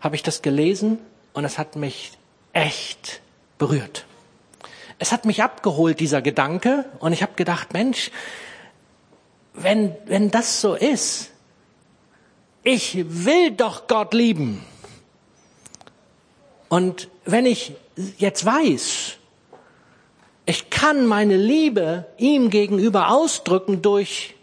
habe 0.00 0.16
ich 0.16 0.22
das 0.22 0.40
gelesen 0.40 0.98
und 1.34 1.44
es 1.44 1.58
hat 1.58 1.76
mich 1.76 2.12
echt 2.54 3.20
berührt. 3.58 4.06
Es 4.98 5.12
hat 5.12 5.26
mich 5.26 5.42
abgeholt, 5.42 6.00
dieser 6.00 6.22
Gedanke, 6.22 6.86
und 7.00 7.12
ich 7.12 7.22
habe 7.22 7.34
gedacht, 7.34 7.74
Mensch, 7.74 8.10
wenn, 9.52 9.94
wenn 10.06 10.30
das 10.30 10.62
so 10.62 10.74
ist, 10.74 11.30
ich 12.62 13.04
will 13.06 13.50
doch 13.50 13.88
Gott 13.88 14.14
lieben. 14.14 14.64
Und 16.70 17.08
wenn 17.26 17.44
ich 17.44 17.74
jetzt 18.16 18.46
weiß, 18.46 19.18
ich 20.46 20.70
kann 20.70 21.06
meine 21.06 21.36
Liebe 21.36 22.06
ihm 22.16 22.48
gegenüber 22.48 23.10
ausdrücken 23.10 23.82
durch 23.82 24.34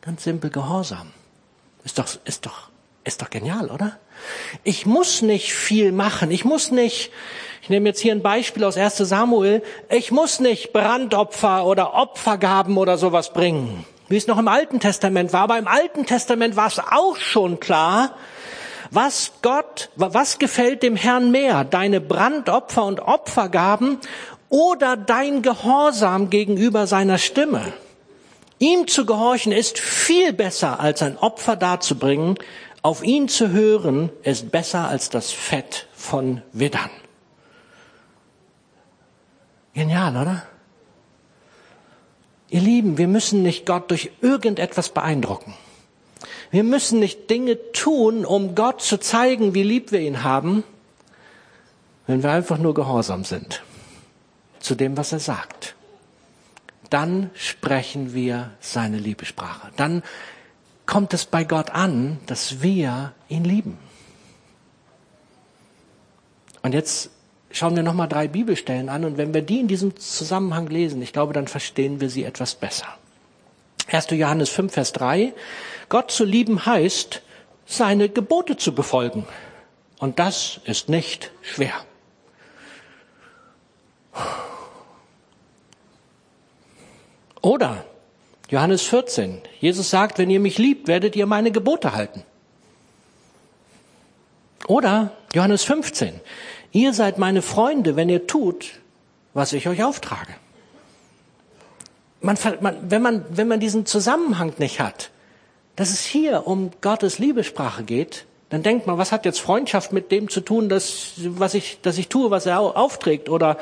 ganz 0.00 0.24
simpel 0.24 0.50
Gehorsam. 0.50 1.12
Ist 1.86 2.00
doch, 2.00 2.06
ist 2.24 2.44
doch, 2.44 2.68
ist 3.04 3.22
doch 3.22 3.30
genial, 3.30 3.70
oder? 3.70 3.96
Ich 4.64 4.86
muss 4.86 5.22
nicht 5.22 5.54
viel 5.54 5.92
machen. 5.92 6.32
Ich 6.32 6.44
muss 6.44 6.72
nicht, 6.72 7.12
ich 7.62 7.68
nehme 7.68 7.88
jetzt 7.88 8.00
hier 8.00 8.12
ein 8.12 8.22
Beispiel 8.22 8.64
aus 8.64 8.76
1 8.76 8.96
Samuel, 8.96 9.62
ich 9.88 10.10
muss 10.10 10.40
nicht 10.40 10.72
Brandopfer 10.72 11.64
oder 11.64 11.94
Opfergaben 11.94 12.76
oder 12.76 12.98
sowas 12.98 13.32
bringen, 13.32 13.86
wie 14.08 14.16
es 14.16 14.26
noch 14.26 14.36
im 14.36 14.48
Alten 14.48 14.80
Testament 14.80 15.32
war. 15.32 15.42
Aber 15.42 15.58
im 15.58 15.68
Alten 15.68 16.06
Testament 16.06 16.56
war 16.56 16.66
es 16.66 16.80
auch 16.80 17.16
schon 17.18 17.60
klar, 17.60 18.16
was 18.90 19.34
Gott, 19.42 19.90
was 19.94 20.40
gefällt 20.40 20.82
dem 20.82 20.96
Herrn 20.96 21.30
mehr? 21.30 21.62
Deine 21.62 22.00
Brandopfer 22.00 22.84
und 22.84 22.98
Opfergaben 22.98 23.98
oder 24.48 24.96
dein 24.96 25.40
Gehorsam 25.42 26.30
gegenüber 26.30 26.88
seiner 26.88 27.18
Stimme? 27.18 27.74
Ihm 28.58 28.88
zu 28.88 29.04
gehorchen 29.04 29.52
ist 29.52 29.78
viel 29.78 30.32
besser, 30.32 30.80
als 30.80 31.02
ein 31.02 31.18
Opfer 31.18 31.56
darzubringen. 31.56 32.36
Auf 32.82 33.02
ihn 33.02 33.28
zu 33.28 33.50
hören 33.50 34.10
ist 34.22 34.50
besser 34.50 34.88
als 34.88 35.10
das 35.10 35.30
Fett 35.30 35.88
von 35.94 36.42
Widdern. 36.52 36.90
Genial, 39.74 40.16
oder? 40.16 40.42
Ihr 42.48 42.60
Lieben, 42.60 42.96
wir 42.96 43.08
müssen 43.08 43.42
nicht 43.42 43.66
Gott 43.66 43.90
durch 43.90 44.10
irgendetwas 44.22 44.88
beeindrucken. 44.88 45.52
Wir 46.50 46.64
müssen 46.64 47.00
nicht 47.00 47.28
Dinge 47.28 47.72
tun, 47.72 48.24
um 48.24 48.54
Gott 48.54 48.80
zu 48.80 48.98
zeigen, 48.98 49.52
wie 49.52 49.64
lieb 49.64 49.92
wir 49.92 50.00
ihn 50.00 50.22
haben, 50.22 50.64
wenn 52.06 52.22
wir 52.22 52.30
einfach 52.30 52.56
nur 52.56 52.72
gehorsam 52.72 53.24
sind 53.24 53.62
zu 54.60 54.74
dem, 54.74 54.96
was 54.96 55.12
er 55.12 55.20
sagt 55.20 55.75
dann 56.90 57.30
sprechen 57.34 58.14
wir 58.14 58.50
seine 58.60 58.98
Liebesprache. 58.98 59.70
Dann 59.76 60.02
kommt 60.86 61.14
es 61.14 61.24
bei 61.24 61.44
Gott 61.44 61.70
an, 61.70 62.18
dass 62.26 62.62
wir 62.62 63.12
ihn 63.28 63.44
lieben. 63.44 63.78
Und 66.62 66.72
jetzt 66.72 67.10
schauen 67.50 67.76
wir 67.76 67.82
nochmal 67.82 68.08
drei 68.08 68.28
Bibelstellen 68.28 68.88
an 68.88 69.04
und 69.04 69.18
wenn 69.18 69.34
wir 69.34 69.42
die 69.42 69.60
in 69.60 69.68
diesem 69.68 69.96
Zusammenhang 69.96 70.66
lesen, 70.66 71.00
ich 71.02 71.12
glaube, 71.12 71.32
dann 71.32 71.48
verstehen 71.48 72.00
wir 72.00 72.10
sie 72.10 72.24
etwas 72.24 72.54
besser. 72.54 72.86
1. 73.90 74.10
Johannes 74.10 74.48
5, 74.50 74.72
Vers 74.72 74.92
3. 74.92 75.32
Gott 75.88 76.10
zu 76.10 76.24
lieben 76.24 76.66
heißt, 76.66 77.22
seine 77.66 78.08
Gebote 78.08 78.56
zu 78.56 78.74
befolgen. 78.74 79.26
Und 79.98 80.18
das 80.18 80.60
ist 80.64 80.88
nicht 80.88 81.30
schwer. 81.42 81.74
Oder 87.46 87.84
Johannes 88.50 88.82
14. 88.82 89.40
Jesus 89.60 89.88
sagt, 89.88 90.18
wenn 90.18 90.30
ihr 90.30 90.40
mich 90.40 90.58
liebt, 90.58 90.88
werdet 90.88 91.14
ihr 91.14 91.26
meine 91.26 91.52
Gebote 91.52 91.92
halten. 91.92 92.24
Oder 94.66 95.12
Johannes 95.32 95.62
15. 95.62 96.20
Ihr 96.72 96.92
seid 96.92 97.18
meine 97.18 97.42
Freunde, 97.42 97.94
wenn 97.94 98.08
ihr 98.08 98.26
tut, 98.26 98.80
was 99.32 99.52
ich 99.52 99.68
euch 99.68 99.84
auftrage. 99.84 100.34
Man, 102.20 102.36
man, 102.60 102.90
wenn, 102.90 103.02
man, 103.02 103.24
wenn 103.30 103.46
man 103.46 103.60
diesen 103.60 103.86
Zusammenhang 103.86 104.52
nicht 104.58 104.80
hat, 104.80 105.10
dass 105.76 105.90
es 105.90 106.00
hier 106.00 106.48
um 106.48 106.72
Gottes 106.80 107.20
Liebesprache 107.20 107.84
geht, 107.84 108.25
dann 108.48 108.62
denkt 108.62 108.86
man, 108.86 108.96
was 108.96 109.10
hat 109.10 109.24
jetzt 109.24 109.40
Freundschaft 109.40 109.92
mit 109.92 110.12
dem 110.12 110.28
zu 110.28 110.40
tun, 110.40 110.68
dass, 110.68 111.12
was 111.16 111.54
ich, 111.54 111.80
dass 111.82 111.98
ich 111.98 112.08
tue, 112.08 112.30
was 112.30 112.46
er 112.46 112.60
aufträgt? 112.60 113.28
Oder 113.28 113.58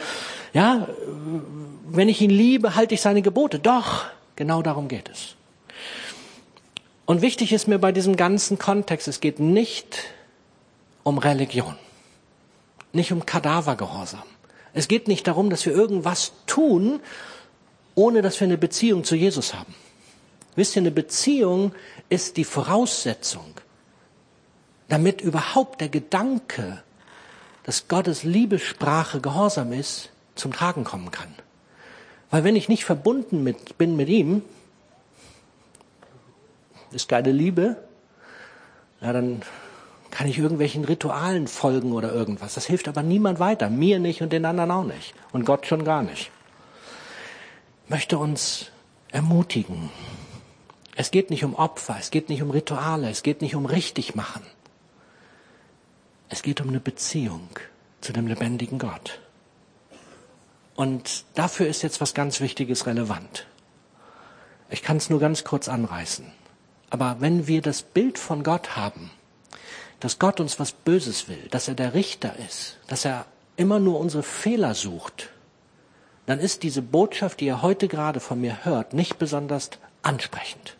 ja, 0.53 0.88
wenn 1.88 2.09
ich 2.09 2.20
ihn 2.20 2.31
liebe, 2.31 2.75
halte 2.75 2.94
ich 2.94 3.01
seine 3.01 3.23
Gebote. 3.23 3.59
Doch, 3.59 4.05
genau 4.37 4.61
darum 4.61 4.88
geht 4.88 5.09
es. 5.09 5.37
Und 7.07 7.23
wichtig 7.23 7.53
ist 7.53 7.66
mir 7.66 7.79
bei 7.79 7.92
diesem 7.92 8.16
ganzen 8.16 8.59
Kontext, 8.59 9.09
es 9.09 9.20
geht 9.20 9.38
nicht 9.38 10.05
um 11.03 11.18
Religion, 11.18 11.77
nicht 12.92 13.12
um 13.12 13.25
Kadavergehorsam. 13.25 14.23
Es 14.73 14.88
geht 14.88 15.09
nicht 15.09 15.27
darum, 15.27 15.51
dass 15.51 15.64
wir 15.66 15.73
irgendwas 15.73 16.33
tun, 16.47 17.01
ohne 17.94 18.23
dass 18.23 18.40
wir 18.40 18.47
eine 18.47 18.59
Beziehung 18.59 19.05
zu 19.05 19.14
Jesus 19.14 19.55
haben. 19.55 19.75
Wisst 20.57 20.77
ihr, 20.77 20.83
eine 20.83 20.90
Beziehung 20.90 21.73
ist 22.09 22.37
die 22.37 22.44
Voraussetzung, 22.44 23.55
damit 24.88 25.20
überhaupt 25.20 25.81
der 25.81 25.88
Gedanke, 25.88 26.83
dass 27.64 27.88
Gottes 27.88 28.23
Liebessprache 28.23 29.20
Gehorsam 29.20 29.73
ist, 29.73 30.11
zum 30.35 30.53
Tragen 30.53 30.85
kommen 30.85 31.11
kann. 31.11 31.35
Weil 32.31 32.44
wenn 32.44 32.57
ich 32.57 32.68
nicht 32.68 32.85
verbunden 32.85 33.42
mit, 33.42 33.79
bin 33.79 33.97
mit 33.97 34.09
ihm, 34.09 34.42
ist 36.90 37.09
keine 37.09 37.33
Liebe, 37.33 37.77
ja, 39.01 39.12
dann 39.12 39.42
kann 40.11 40.29
ich 40.29 40.38
irgendwelchen 40.38 40.85
Ritualen 40.85 41.49
folgen 41.49 41.92
oder 41.92 42.12
irgendwas. 42.12 42.55
Das 42.55 42.66
hilft 42.66 42.87
aber 42.87 43.03
niemand 43.03 43.40
weiter. 43.40 43.68
Mir 43.68 43.99
nicht 43.99 44.23
und 44.23 44.33
den 44.33 44.44
anderen 44.44 44.70
auch 44.70 44.85
nicht. 44.85 45.12
Und 45.33 45.44
Gott 45.44 45.66
schon 45.66 45.85
gar 45.85 46.03
nicht. 46.03 46.31
Ich 47.85 47.90
möchte 47.90 48.16
uns 48.18 48.70
ermutigen. 49.11 49.90
Es 50.97 51.11
geht 51.11 51.31
nicht 51.31 51.44
um 51.44 51.55
Opfer, 51.55 51.97
es 51.99 52.11
geht 52.11 52.29
nicht 52.29 52.42
um 52.42 52.51
Rituale, 52.51 53.11
es 53.11 53.23
geht 53.25 53.42
nicht 53.42 53.57
um 53.57 53.66
richtig 53.66 54.14
machen. 54.14 54.42
Es 56.35 56.42
geht 56.42 56.61
um 56.61 56.68
eine 56.68 56.81
Beziehung 56.81 57.49
zu 58.01 58.12
dem 58.12 58.27
lebendigen 58.27 58.81
Gott. 58.81 59.20
Und 60.75 61.27
dafür 61.35 61.68
ist 61.68 61.83
jetzt 61.83 62.01
was 62.01 62.12
ganz 62.12 62.40
Wichtiges 62.40 62.88
relevant. 62.88 63.47
Ich 64.68 64.83
kann 64.83 64.97
es 64.97 65.11
nur 65.11 65.20
ganz 65.20 65.44
kurz 65.44 65.68
anreißen. 65.68 66.27
Aber 66.90 67.18
wenn 67.20 67.47
wir 67.47 67.62
das 67.62 67.83
Bild 67.83 68.18
von 68.18 68.42
Gott 68.42 68.75
haben, 68.75 69.12
dass 70.01 70.18
Gott 70.18 70.40
uns 70.40 70.59
was 70.59 70.73
Böses 70.73 71.29
will, 71.29 71.47
dass 71.53 71.68
er 71.68 71.77
der 71.77 71.94
Richter 71.94 72.35
ist, 72.49 72.79
dass 72.88 73.05
er 73.05 73.27
immer 73.55 73.79
nur 73.79 74.01
unsere 74.01 74.25
Fehler 74.25 74.75
sucht, 74.75 75.31
dann 76.27 76.40
ist 76.40 76.64
diese 76.64 76.83
Botschaft, 76.83 77.38
die 77.38 77.47
ihr 77.47 77.62
heute 77.62 77.87
gerade 77.87 78.18
von 78.18 78.40
mir 78.40 78.64
hört, 78.64 78.92
nicht 78.92 79.20
besonders 79.20 79.70
ansprechend. 80.03 80.77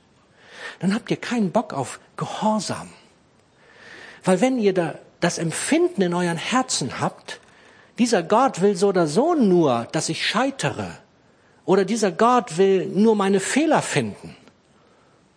Dann 0.81 0.93
habt 0.93 1.13
ihr 1.13 1.17
keinen 1.17 1.53
Bock 1.53 1.73
auf 1.73 2.01
Gehorsam. 2.17 2.89
Weil 4.25 4.41
wenn 4.41 4.59
ihr 4.59 4.75
da 4.75 4.99
das 5.25 5.39
Empfinden 5.39 6.03
in 6.03 6.13
euren 6.13 6.37
Herzen 6.37 7.01
habt, 7.01 7.41
dieser 7.99 8.23
Gott 8.23 8.61
will 8.61 8.77
so 8.77 8.89
oder 8.89 9.07
so 9.07 9.35
nur, 9.35 9.89
dass 9.91 10.11
ich 10.11 10.27
scheitere. 10.27 10.99
Oder 11.65 11.87
dieser 11.87 12.13
Gott 12.13 12.59
will 12.59 12.89
nur 12.89 13.17
meine 13.17 13.41
Fehler 13.41 13.81
finden. 13.81 14.37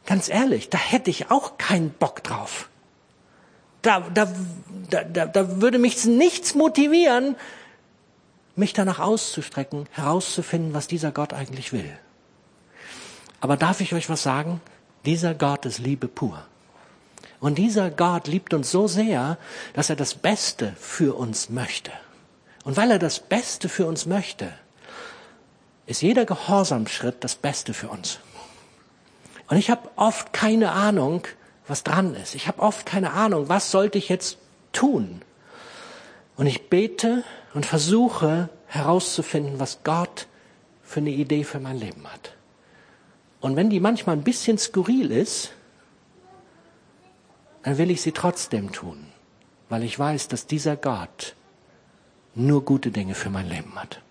Ganz 0.05 0.27
ehrlich, 0.27 0.69
da 0.69 0.77
hätte 0.77 1.09
ich 1.09 1.31
auch 1.31 1.57
keinen 1.57 1.91
Bock 1.91 2.21
drauf. 2.21 2.67
Da, 3.81 4.01
da, 4.13 4.27
da, 4.89 5.25
da 5.25 5.61
würde 5.61 5.79
mich 5.79 6.03
nichts 6.03 6.53
motivieren, 6.53 7.37
mich 8.57 8.73
danach 8.73 8.99
auszustrecken, 8.99 9.87
herauszufinden, 9.91 10.73
was 10.73 10.87
dieser 10.87 11.13
Gott 11.13 11.31
eigentlich 11.31 11.71
will. 11.71 11.97
Aber 13.39 13.55
darf 13.55 13.79
ich 13.79 13.93
euch 13.93 14.09
was 14.09 14.21
sagen? 14.21 14.59
Dieser 15.05 15.33
Gott 15.33 15.65
ist 15.65 15.79
Liebe 15.79 16.09
pur. 16.09 16.45
Und 17.39 17.57
dieser 17.57 17.91
Gott 17.91 18.27
liebt 18.27 18.53
uns 18.53 18.71
so 18.71 18.87
sehr, 18.87 19.37
dass 19.73 19.89
er 19.89 19.95
das 19.95 20.15
Beste 20.15 20.73
für 20.79 21.15
uns 21.15 21.49
möchte. 21.49 21.91
Und 22.63 22.77
weil 22.77 22.91
er 22.91 22.99
das 22.99 23.19
Beste 23.19 23.69
für 23.69 23.85
uns 23.85 24.05
möchte, 24.05 24.51
ist 25.85 26.01
jeder 26.01 26.25
Gehorsamschritt 26.25 27.23
das 27.23 27.35
Beste 27.35 27.73
für 27.73 27.89
uns. 27.89 28.19
Und 29.49 29.57
ich 29.57 29.69
habe 29.69 29.89
oft 29.95 30.33
keine 30.33 30.71
Ahnung, 30.71 31.23
was 31.67 31.83
dran 31.83 32.15
ist. 32.15 32.35
Ich 32.35 32.47
habe 32.47 32.61
oft 32.61 32.85
keine 32.85 33.13
Ahnung, 33.13 33.49
was 33.49 33.71
sollte 33.71 33.97
ich 33.97 34.09
jetzt 34.09 34.37
tun. 34.73 35.21
Und 36.35 36.47
ich 36.47 36.69
bete 36.69 37.23
und 37.53 37.65
versuche 37.65 38.49
herauszufinden, 38.67 39.59
was 39.59 39.79
Gott 39.83 40.27
für 40.83 40.99
eine 40.99 41.11
Idee 41.11 41.43
für 41.43 41.59
mein 41.59 41.77
Leben 41.77 42.05
hat. 42.11 42.33
Und 43.39 43.55
wenn 43.55 43.69
die 43.69 43.79
manchmal 43.79 44.15
ein 44.15 44.23
bisschen 44.23 44.57
skurril 44.57 45.11
ist, 45.11 45.51
dann 47.67 47.77
will 47.77 47.91
ich 47.91 48.01
sie 48.01 48.13
trotzdem 48.13 48.71
tun, 48.71 49.07
weil 49.67 49.83
ich 49.83 49.99
weiß, 49.99 50.29
dass 50.29 50.47
dieser 50.47 50.77
Gott 50.77 51.35
nur 52.33 52.63
gute 52.63 52.91
Dinge 52.91 53.13
für 53.13 53.29
mein 53.29 53.49
Leben 53.49 53.75
hat. 53.75 54.01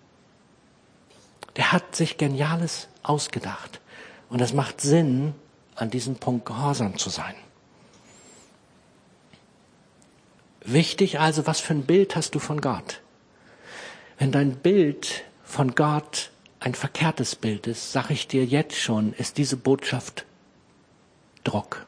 Der 1.55 1.71
hat 1.71 1.95
sich 1.95 2.17
Geniales 2.17 2.87
ausgedacht. 3.01 3.81
Und 4.29 4.41
es 4.41 4.53
macht 4.53 4.79
Sinn, 4.79 5.33
an 5.73 5.89
diesem 5.89 6.17
Punkt 6.17 6.45
gehorsam 6.45 6.99
zu 6.99 7.09
sein. 7.09 7.33
Wichtig 10.63 11.19
also, 11.19 11.47
was 11.47 11.59
für 11.59 11.73
ein 11.73 11.87
Bild 11.87 12.15
hast 12.15 12.35
du 12.35 12.39
von 12.39 12.61
Gott? 12.61 13.01
Wenn 14.19 14.31
dein 14.31 14.55
Bild 14.57 15.23
von 15.43 15.73
Gott 15.73 16.29
ein 16.59 16.75
verkehrtes 16.75 17.35
Bild 17.35 17.65
ist, 17.65 17.91
sage 17.91 18.13
ich 18.13 18.27
dir 18.27 18.45
jetzt 18.45 18.77
schon, 18.77 19.13
ist 19.13 19.39
diese 19.39 19.57
Botschaft 19.57 20.27
Druck. 21.43 21.87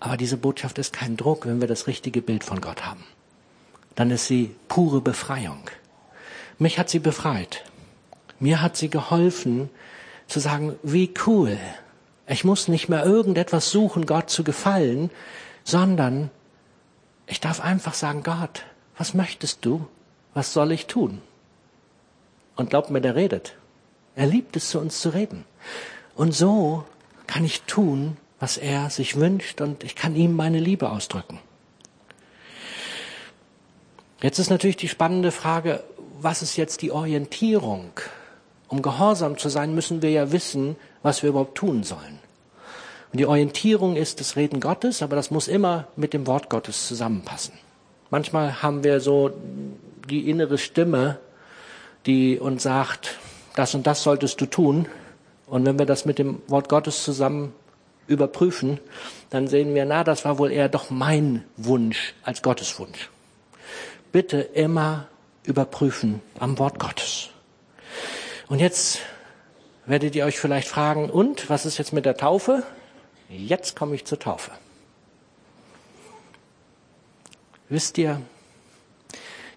Aber 0.00 0.16
diese 0.16 0.36
Botschaft 0.36 0.78
ist 0.78 0.92
kein 0.92 1.16
Druck, 1.16 1.46
wenn 1.46 1.60
wir 1.60 1.68
das 1.68 1.86
richtige 1.86 2.22
Bild 2.22 2.44
von 2.44 2.60
Gott 2.60 2.84
haben. 2.84 3.04
Dann 3.94 4.10
ist 4.10 4.26
sie 4.26 4.54
pure 4.68 5.00
Befreiung. 5.00 5.70
Mich 6.58 6.78
hat 6.78 6.88
sie 6.88 7.00
befreit. 7.00 7.64
Mir 8.38 8.62
hat 8.62 8.76
sie 8.76 8.90
geholfen 8.90 9.70
zu 10.28 10.38
sagen, 10.40 10.76
wie 10.82 11.12
cool. 11.26 11.58
Ich 12.26 12.44
muss 12.44 12.68
nicht 12.68 12.88
mehr 12.88 13.04
irgendetwas 13.04 13.70
suchen, 13.70 14.06
Gott 14.06 14.30
zu 14.30 14.44
gefallen, 14.44 15.10
sondern 15.64 16.30
ich 17.26 17.40
darf 17.40 17.60
einfach 17.60 17.94
sagen, 17.94 18.22
Gott, 18.22 18.64
was 18.96 19.14
möchtest 19.14 19.64
du? 19.64 19.86
Was 20.34 20.52
soll 20.52 20.72
ich 20.72 20.86
tun? 20.86 21.20
Und 22.54 22.70
glaubt 22.70 22.90
mir, 22.90 23.00
der 23.00 23.16
redet. 23.16 23.56
Er 24.14 24.26
liebt 24.26 24.56
es, 24.56 24.70
zu 24.70 24.78
uns 24.78 25.00
zu 25.00 25.10
reden. 25.10 25.44
Und 26.14 26.32
so 26.32 26.84
kann 27.26 27.44
ich 27.44 27.62
tun, 27.62 28.16
was 28.40 28.56
er 28.56 28.90
sich 28.90 29.16
wünscht 29.16 29.60
und 29.60 29.84
ich 29.84 29.96
kann 29.96 30.14
ihm 30.14 30.34
meine 30.34 30.60
Liebe 30.60 30.90
ausdrücken. 30.90 31.40
Jetzt 34.20 34.38
ist 34.38 34.50
natürlich 34.50 34.76
die 34.76 34.88
spannende 34.88 35.30
Frage, 35.30 35.82
was 36.20 36.42
ist 36.42 36.56
jetzt 36.56 36.82
die 36.82 36.90
Orientierung? 36.90 37.90
Um 38.68 38.82
gehorsam 38.82 39.38
zu 39.38 39.48
sein, 39.48 39.74
müssen 39.74 40.02
wir 40.02 40.10
ja 40.10 40.32
wissen, 40.32 40.76
was 41.02 41.22
wir 41.22 41.30
überhaupt 41.30 41.56
tun 41.56 41.84
sollen. 41.84 42.18
Und 43.12 43.18
die 43.18 43.26
Orientierung 43.26 43.96
ist 43.96 44.20
das 44.20 44.36
Reden 44.36 44.60
Gottes, 44.60 45.02
aber 45.02 45.16
das 45.16 45.30
muss 45.30 45.48
immer 45.48 45.86
mit 45.96 46.12
dem 46.12 46.26
Wort 46.26 46.50
Gottes 46.50 46.86
zusammenpassen. 46.86 47.54
Manchmal 48.10 48.62
haben 48.62 48.84
wir 48.84 49.00
so 49.00 49.30
die 50.10 50.28
innere 50.28 50.58
Stimme, 50.58 51.18
die 52.06 52.38
uns 52.38 52.62
sagt, 52.62 53.18
das 53.54 53.74
und 53.74 53.86
das 53.86 54.02
solltest 54.02 54.40
du 54.40 54.46
tun. 54.46 54.86
Und 55.46 55.64
wenn 55.64 55.78
wir 55.78 55.86
das 55.86 56.04
mit 56.04 56.18
dem 56.18 56.42
Wort 56.48 56.68
Gottes 56.68 57.04
zusammen 57.04 57.52
überprüfen, 58.08 58.80
dann 59.30 59.46
sehen 59.46 59.74
wir, 59.74 59.84
na, 59.84 60.02
das 60.02 60.24
war 60.24 60.38
wohl 60.38 60.50
eher 60.50 60.68
doch 60.68 60.90
mein 60.90 61.44
Wunsch 61.56 62.14
als 62.22 62.42
Gottes 62.42 62.78
Wunsch. 62.78 63.10
Bitte 64.10 64.40
immer 64.40 65.06
überprüfen 65.44 66.20
am 66.40 66.58
Wort 66.58 66.78
Gottes. 66.78 67.28
Und 68.48 68.58
jetzt 68.58 69.00
werdet 69.86 70.14
ihr 70.14 70.24
euch 70.24 70.40
vielleicht 70.40 70.68
fragen, 70.68 71.10
und 71.10 71.48
was 71.48 71.66
ist 71.66 71.78
jetzt 71.78 71.92
mit 71.92 72.06
der 72.06 72.16
Taufe? 72.16 72.62
Jetzt 73.28 73.76
komme 73.76 73.94
ich 73.94 74.06
zur 74.06 74.18
Taufe. 74.18 74.50
Wisst 77.68 77.98
ihr, 77.98 78.22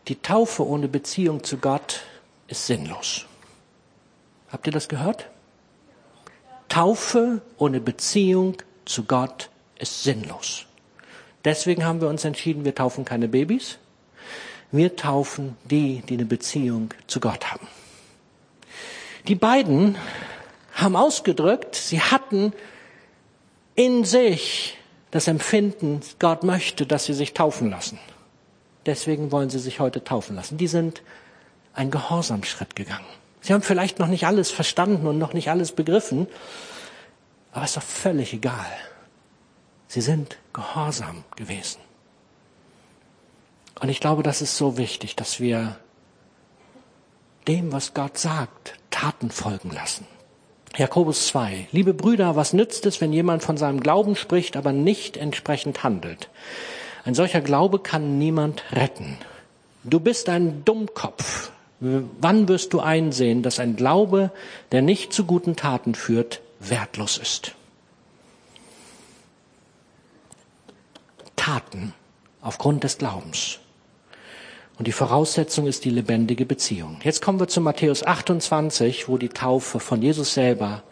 die 0.10 0.22
Taufe 0.22 0.68
ohne 0.68 0.90
Beziehung 0.90 1.44
zu 1.44 1.58
Gott 1.58 2.02
ist 2.48 2.68
sinnlos. 2.68 3.26
Habt 4.52 4.68
ihr 4.68 4.74
das 4.74 4.90
gehört? 4.90 5.30
Taufe 6.72 7.42
ohne 7.58 7.82
Beziehung 7.82 8.56
zu 8.86 9.04
Gott 9.04 9.50
ist 9.78 10.04
sinnlos. 10.04 10.68
Deswegen 11.44 11.84
haben 11.84 12.00
wir 12.00 12.08
uns 12.08 12.24
entschieden, 12.24 12.64
wir 12.64 12.74
taufen 12.74 13.04
keine 13.04 13.28
Babys. 13.28 13.78
Wir 14.72 14.96
taufen 14.96 15.58
die, 15.66 16.02
die 16.08 16.14
eine 16.14 16.24
Beziehung 16.24 16.94
zu 17.08 17.20
Gott 17.20 17.52
haben. 17.52 17.68
Die 19.28 19.36
beiden 19.36 19.98
haben 20.74 20.96
ausgedrückt, 20.96 21.76
sie 21.76 22.00
hatten 22.00 22.54
in 23.76 24.06
sich 24.06 24.78
das 25.12 25.28
Empfinden, 25.28 26.00
Gott 26.20 26.44
möchte, 26.44 26.86
dass 26.86 27.04
sie 27.04 27.14
sich 27.14 27.34
taufen 27.34 27.70
lassen. 27.70 28.00
Deswegen 28.86 29.34
wollen 29.34 29.50
sie 29.50 29.60
sich 29.60 29.82
heute 29.82 30.06
taufen 30.06 30.38
lassen. 30.38 30.58
Die 30.58 30.68
sind 30.68 31.02
einen 31.74 31.92
Gehorsamschritt 31.92 32.78
gegangen. 32.78 33.21
Sie 33.42 33.54
haben 33.54 33.64
vielleicht 33.64 34.00
noch 34.00 34.08
nicht 34.08 34.26
alles 34.26 34.52
verstanden 34.52 35.08
und 35.08 35.18
noch 35.18 35.34
nicht 35.34 35.50
alles 35.50 35.72
begriffen, 35.72 36.28
aber 37.52 37.66
es 37.66 37.72
ist 37.72 37.78
doch 37.78 37.84
völlig 37.84 38.34
egal. 38.34 38.72
Sie 39.88 40.02
sind 40.02 40.38
gehorsam 40.54 41.24
gewesen. 41.36 41.80
Und 43.82 43.90
ich 43.90 44.00
glaube, 44.00 44.24
das 44.24 44.42
ist 44.42 44.56
so 44.56 44.78
wichtig, 44.78 45.16
dass 45.16 45.40
wir 45.40 45.76
dem, 47.48 47.72
was 47.72 47.94
Gott 47.94 48.18
sagt, 48.18 48.76
Taten 48.92 49.32
folgen 49.32 49.72
lassen. 49.72 50.06
Jakobus 50.78 51.28
2. 51.28 51.68
Liebe 51.72 51.94
Brüder, 51.94 52.36
was 52.36 52.54
nützt 52.54 52.86
es, 52.86 53.02
wenn 53.02 53.12
jemand 53.12 53.44
von 53.44 53.58
seinem 53.58 53.82
Glauben 53.82 54.16
spricht, 54.16 54.56
aber 54.56 54.72
nicht 54.72 55.18
entsprechend 55.18 55.84
handelt? 55.84 56.30
Ein 57.04 57.16
solcher 57.16 57.42
Glaube 57.42 57.80
kann 57.80 58.20
niemand 58.20 58.64
retten. 58.72 59.18
Du 59.84 60.00
bist 60.00 60.30
ein 60.30 60.64
Dummkopf. 60.64 61.52
Wann 61.82 62.48
wirst 62.48 62.74
du 62.74 62.80
einsehen, 62.80 63.42
dass 63.42 63.60
ein 63.60 63.76
Glaube, 63.76 64.32
der 64.72 64.84
nicht 64.84 65.12
zu 65.12 65.26
guten 65.26 65.56
Taten 65.56 65.96
führt, 65.96 66.42
wertlos 66.60 67.18
ist? 67.18 67.56
Taten 71.36 71.94
aufgrund 72.40 72.84
des 72.84 73.00
Glaubens. 73.00 73.58
Und 74.78 74.88
die 74.88 74.92
Voraussetzung 74.92 75.66
ist 75.66 75.84
die 75.84 75.90
lebendige 75.90 76.46
Beziehung. 76.46 77.00
Jetzt 77.04 77.24
kommen 77.24 77.40
wir 77.40 77.48
zu 77.48 77.62
Matthäus 77.62 78.04
28, 78.04 79.10
wo 79.10 79.18
die 79.18 79.30
Taufe 79.30 79.80
von 79.80 80.04
Jesus 80.04 80.36
selber 80.36 80.84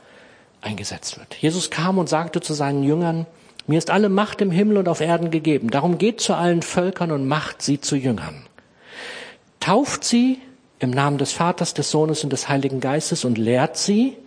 eingesetzt 0.62 1.20
wird. 1.20 1.36
Jesus 1.36 1.70
kam 1.70 2.00
und 2.00 2.10
sagte 2.10 2.42
zu 2.42 2.56
seinen 2.56 2.84
Jüngern, 2.84 3.28
mir 3.68 3.78
ist 3.78 3.92
alle 3.92 4.10
Macht 4.10 4.42
im 4.42 4.50
Himmel 4.50 4.78
und 4.78 4.90
auf 4.90 5.02
Erden 5.02 5.30
gegeben. 5.30 5.70
Darum 5.70 6.00
geht 6.00 6.20
zu 6.20 6.34
allen 6.34 6.64
Völkern 6.64 7.12
und 7.12 7.28
macht 7.28 7.62
sie 7.62 7.80
zu 7.80 7.96
Jüngern. 7.96 8.48
Tauft 9.60 10.04
sie 10.04 10.40
im 10.80 10.92
Namen 10.92 11.18
des 11.18 11.34
Vaters, 11.34 11.74
des 11.74 11.92
Sohnes 11.92 12.24
und 12.24 12.32
des 12.32 12.50
Heiligen 12.50 12.80
Geistes 12.80 13.26
und 13.26 13.38
lehrt 13.38 13.78
sie, 13.78 14.18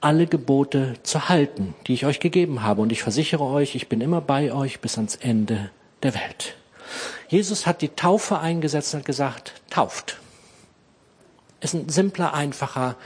alle 0.00 0.26
Gebote 0.26 0.94
zu 1.02 1.28
halten, 1.28 1.74
die 1.86 1.92
ich 1.92 2.06
euch 2.06 2.20
gegeben 2.20 2.62
habe. 2.62 2.80
Und 2.80 2.90
ich 2.90 3.02
versichere 3.02 3.44
euch, 3.44 3.74
ich 3.74 3.88
bin 3.88 4.00
immer 4.00 4.20
bei 4.20 4.52
euch 4.52 4.80
bis 4.80 4.96
ans 4.96 5.16
Ende 5.16 5.70
der 6.02 6.14
Welt. 6.14 6.56
Jesus 7.28 7.66
hat 7.66 7.82
die 7.82 7.90
Taufe 7.90 8.38
eingesetzt 8.38 8.94
und 8.94 9.04
gesagt, 9.04 9.52
tauft. 9.68 10.16
Ist 11.60 11.74
ein 11.74 11.88
simpler, 11.90 12.32
einfacher 12.32 12.96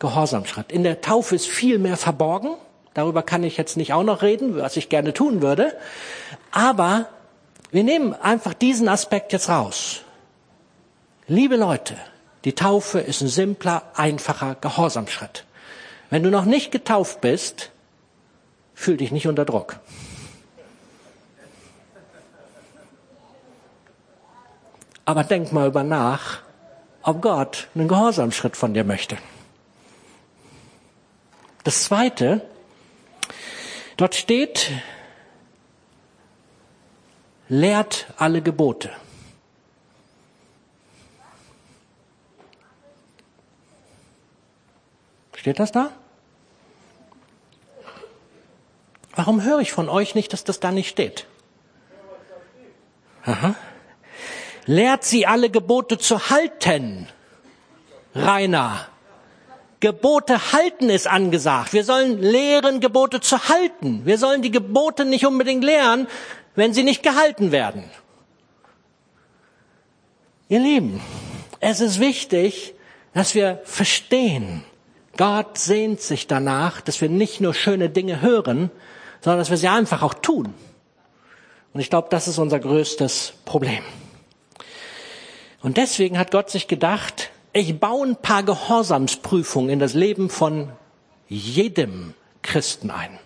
Gehorsamschritt. 0.00 0.72
In 0.72 0.82
der 0.82 1.00
Taufe 1.00 1.36
ist 1.36 1.46
viel 1.46 1.78
mehr 1.78 1.96
verborgen. 1.96 2.56
Darüber 2.94 3.22
kann 3.22 3.44
ich 3.44 3.56
jetzt 3.56 3.76
nicht 3.76 3.92
auch 3.92 4.02
noch 4.02 4.22
reden, 4.22 4.56
was 4.56 4.76
ich 4.76 4.88
gerne 4.88 5.14
tun 5.14 5.40
würde. 5.40 5.72
Aber 6.50 7.08
wir 7.70 7.84
nehmen 7.84 8.12
einfach 8.12 8.52
diesen 8.52 8.88
Aspekt 8.88 9.32
jetzt 9.32 9.48
raus. 9.48 10.02
Liebe 11.28 11.56
Leute, 11.56 11.96
die 12.44 12.54
Taufe 12.54 12.98
ist 13.00 13.20
ein 13.20 13.28
simpler, 13.28 13.82
einfacher 13.94 14.56
Gehorsamschritt. 14.60 15.44
Wenn 16.10 16.22
du 16.22 16.30
noch 16.30 16.44
nicht 16.44 16.72
getauft 16.72 17.20
bist, 17.20 17.70
fühl 18.74 18.96
dich 18.96 19.12
nicht 19.12 19.26
unter 19.26 19.44
Druck. 19.44 19.78
Aber 25.04 25.24
denk 25.24 25.52
mal 25.52 25.68
über 25.68 25.82
nach, 25.82 26.40
ob 27.02 27.22
Gott 27.22 27.68
einen 27.74 27.88
Gehorsamschritt 27.88 28.56
von 28.56 28.74
dir 28.74 28.84
möchte. 28.84 29.16
Das 31.64 31.84
zweite, 31.84 32.42
dort 33.96 34.14
steht, 34.14 34.70
lehrt 37.48 38.06
alle 38.16 38.42
Gebote. 38.42 38.90
Steht 45.42 45.58
das 45.58 45.72
da? 45.72 45.90
Warum 49.16 49.42
höre 49.42 49.58
ich 49.58 49.72
von 49.72 49.88
euch 49.88 50.14
nicht, 50.14 50.32
dass 50.32 50.44
das 50.44 50.60
da 50.60 50.70
nicht 50.70 50.88
steht? 50.88 51.26
Aha. 53.24 53.56
Lehrt 54.66 55.02
sie 55.02 55.26
alle 55.26 55.50
Gebote 55.50 55.98
zu 55.98 56.30
halten. 56.30 57.08
Rainer, 58.14 58.86
Gebote 59.80 60.52
halten 60.52 60.88
ist 60.88 61.08
angesagt. 61.08 61.72
Wir 61.72 61.82
sollen 61.82 62.22
lehren, 62.22 62.78
Gebote 62.78 63.20
zu 63.20 63.48
halten. 63.48 64.06
Wir 64.06 64.18
sollen 64.18 64.42
die 64.42 64.52
Gebote 64.52 65.04
nicht 65.04 65.26
unbedingt 65.26 65.64
lehren, 65.64 66.06
wenn 66.54 66.72
sie 66.72 66.84
nicht 66.84 67.02
gehalten 67.02 67.50
werden. 67.50 67.82
Ihr 70.48 70.60
Lieben, 70.60 71.00
es 71.58 71.80
ist 71.80 71.98
wichtig, 71.98 72.74
dass 73.12 73.34
wir 73.34 73.60
verstehen, 73.64 74.64
Gott 75.16 75.58
sehnt 75.58 76.00
sich 76.00 76.26
danach, 76.26 76.80
dass 76.80 77.00
wir 77.00 77.08
nicht 77.08 77.40
nur 77.40 77.54
schöne 77.54 77.90
Dinge 77.90 78.22
hören, 78.22 78.70
sondern 79.20 79.38
dass 79.38 79.50
wir 79.50 79.56
sie 79.56 79.68
einfach 79.68 80.02
auch 80.02 80.14
tun. 80.14 80.54
Und 81.72 81.80
ich 81.80 81.90
glaube, 81.90 82.08
das 82.10 82.28
ist 82.28 82.38
unser 82.38 82.60
größtes 82.60 83.34
Problem. 83.44 83.82
Und 85.62 85.76
deswegen 85.76 86.18
hat 86.18 86.30
Gott 86.30 86.50
sich 86.50 86.66
gedacht, 86.66 87.30
ich 87.52 87.78
baue 87.78 88.08
ein 88.08 88.16
paar 88.16 88.42
Gehorsamsprüfungen 88.42 89.70
in 89.70 89.78
das 89.78 89.94
Leben 89.94 90.28
von 90.28 90.72
jedem 91.28 92.14
Christen 92.42 92.90
ein. 92.90 93.18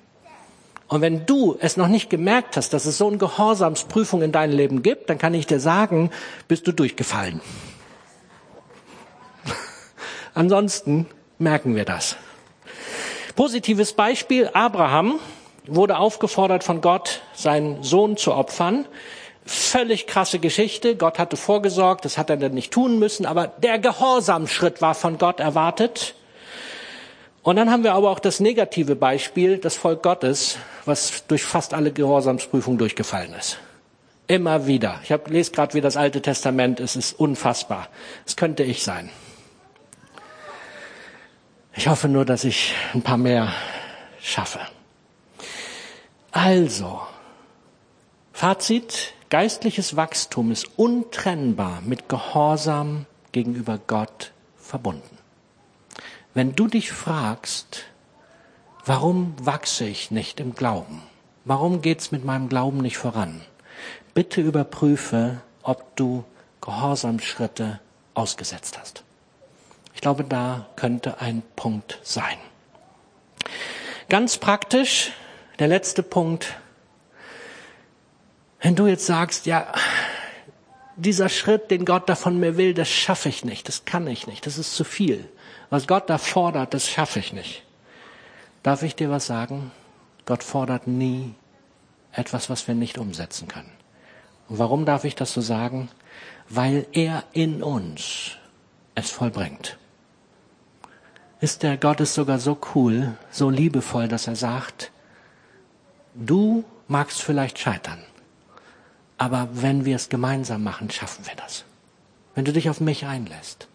Und 0.88 1.00
wenn 1.00 1.26
du 1.26 1.56
es 1.60 1.76
noch 1.76 1.88
nicht 1.88 2.10
gemerkt 2.10 2.56
hast, 2.56 2.72
dass 2.72 2.86
es 2.86 2.98
so 2.98 3.08
eine 3.08 3.18
Gehorsamsprüfung 3.18 4.22
in 4.22 4.32
deinem 4.32 4.56
Leben 4.56 4.82
gibt, 4.82 5.10
dann 5.10 5.18
kann 5.18 5.34
ich 5.34 5.46
dir 5.46 5.58
sagen, 5.58 6.10
bist 6.46 6.66
du 6.66 6.72
durchgefallen. 6.72 7.40
Ansonsten 10.34 11.06
merken 11.38 11.74
wir 11.76 11.84
das. 11.84 12.16
Positives 13.34 13.92
Beispiel, 13.92 14.48
Abraham 14.52 15.20
wurde 15.66 15.98
aufgefordert 15.98 16.64
von 16.64 16.80
Gott, 16.80 17.22
seinen 17.34 17.82
Sohn 17.82 18.16
zu 18.16 18.32
opfern. 18.34 18.86
Völlig 19.44 20.06
krasse 20.06 20.38
Geschichte. 20.38 20.96
Gott 20.96 21.18
hatte 21.18 21.36
vorgesorgt, 21.36 22.04
das 22.04 22.18
hat 22.18 22.30
er 22.30 22.36
dann 22.36 22.54
nicht 22.54 22.72
tun 22.72 22.98
müssen, 22.98 23.26
aber 23.26 23.46
der 23.46 23.78
Gehorsamschritt 23.78 24.80
war 24.80 24.94
von 24.94 25.18
Gott 25.18 25.40
erwartet. 25.40 26.14
Und 27.42 27.56
dann 27.56 27.70
haben 27.70 27.84
wir 27.84 27.94
aber 27.94 28.10
auch 28.10 28.18
das 28.18 28.40
negative 28.40 28.96
Beispiel, 28.96 29.58
das 29.58 29.76
Volk 29.76 30.02
Gottes, 30.02 30.58
was 30.84 31.26
durch 31.28 31.44
fast 31.44 31.74
alle 31.74 31.92
Gehorsamsprüfungen 31.92 32.78
durchgefallen 32.78 33.32
ist. 33.34 33.58
Immer 34.26 34.66
wieder. 34.66 34.98
Ich 35.04 35.12
hab, 35.12 35.30
lese 35.30 35.52
gerade 35.52 35.74
wie 35.74 35.80
das 35.80 35.96
Alte 35.96 36.20
Testament, 36.20 36.80
es 36.80 36.96
ist 36.96 37.12
unfassbar. 37.12 37.88
Es 38.26 38.34
könnte 38.34 38.64
ich 38.64 38.82
sein. 38.82 39.10
Ich 41.78 41.88
hoffe 41.88 42.08
nur, 42.08 42.24
dass 42.24 42.44
ich 42.44 42.74
ein 42.94 43.02
paar 43.02 43.18
mehr 43.18 43.52
schaffe. 44.20 44.60
Also, 46.32 47.02
Fazit, 48.32 49.12
geistliches 49.28 49.94
Wachstum 49.94 50.50
ist 50.52 50.78
untrennbar 50.78 51.82
mit 51.82 52.08
Gehorsam 52.08 53.04
gegenüber 53.32 53.78
Gott 53.86 54.32
verbunden. 54.56 55.18
Wenn 56.32 56.54
du 56.54 56.66
dich 56.66 56.92
fragst, 56.92 57.84
warum 58.86 59.34
wachse 59.38 59.84
ich 59.84 60.10
nicht 60.10 60.40
im 60.40 60.54
Glauben? 60.54 61.02
Warum 61.44 61.82
geht's 61.82 62.10
mit 62.10 62.24
meinem 62.24 62.48
Glauben 62.48 62.78
nicht 62.78 62.96
voran? 62.96 63.42
Bitte 64.14 64.40
überprüfe, 64.40 65.42
ob 65.62 65.94
du 65.96 66.24
Gehorsamschritte 66.62 67.80
ausgesetzt 68.14 68.78
hast. 68.78 69.05
Ich 69.96 70.02
glaube, 70.02 70.24
da 70.24 70.66
könnte 70.76 71.22
ein 71.22 71.42
Punkt 71.56 71.98
sein. 72.02 72.36
Ganz 74.10 74.36
praktisch, 74.36 75.12
der 75.58 75.68
letzte 75.68 76.02
Punkt. 76.02 76.54
Wenn 78.60 78.76
du 78.76 78.86
jetzt 78.86 79.06
sagst, 79.06 79.46
ja, 79.46 79.72
dieser 80.96 81.30
Schritt, 81.30 81.70
den 81.70 81.86
Gott 81.86 82.10
da 82.10 82.14
von 82.14 82.38
mir 82.38 82.58
will, 82.58 82.74
das 82.74 82.90
schaffe 82.90 83.30
ich 83.30 83.42
nicht, 83.42 83.68
das 83.68 83.86
kann 83.86 84.06
ich 84.06 84.26
nicht, 84.26 84.44
das 84.44 84.58
ist 84.58 84.76
zu 84.76 84.84
viel. 84.84 85.30
Was 85.70 85.86
Gott 85.86 86.10
da 86.10 86.18
fordert, 86.18 86.74
das 86.74 86.90
schaffe 86.90 87.18
ich 87.18 87.32
nicht. 87.32 87.64
Darf 88.62 88.82
ich 88.82 88.96
dir 88.96 89.08
was 89.08 89.26
sagen? 89.26 89.72
Gott 90.26 90.44
fordert 90.44 90.86
nie 90.86 91.34
etwas, 92.12 92.50
was 92.50 92.68
wir 92.68 92.74
nicht 92.74 92.98
umsetzen 92.98 93.48
können. 93.48 93.72
Und 94.50 94.58
warum 94.58 94.84
darf 94.84 95.04
ich 95.04 95.14
das 95.14 95.32
so 95.32 95.40
sagen? 95.40 95.88
Weil 96.50 96.86
er 96.92 97.24
in 97.32 97.62
uns 97.62 98.32
es 98.94 99.10
vollbringt 99.10 99.78
ist 101.40 101.62
der 101.62 101.76
Gott 101.76 102.00
ist 102.00 102.14
sogar 102.14 102.38
so 102.38 102.58
cool, 102.74 103.16
so 103.30 103.50
liebevoll, 103.50 104.08
dass 104.08 104.26
er 104.26 104.36
sagt, 104.36 104.90
du 106.14 106.64
magst 106.88 107.22
vielleicht 107.22 107.58
scheitern, 107.58 108.02
aber 109.18 109.48
wenn 109.52 109.84
wir 109.84 109.96
es 109.96 110.08
gemeinsam 110.08 110.62
machen, 110.62 110.90
schaffen 110.90 111.26
wir 111.26 111.34
das. 111.36 111.64
Wenn 112.34 112.44
du 112.44 112.52
dich 112.52 112.68
auf 112.68 112.80
mich 112.80 113.06
einlässt, 113.06 113.68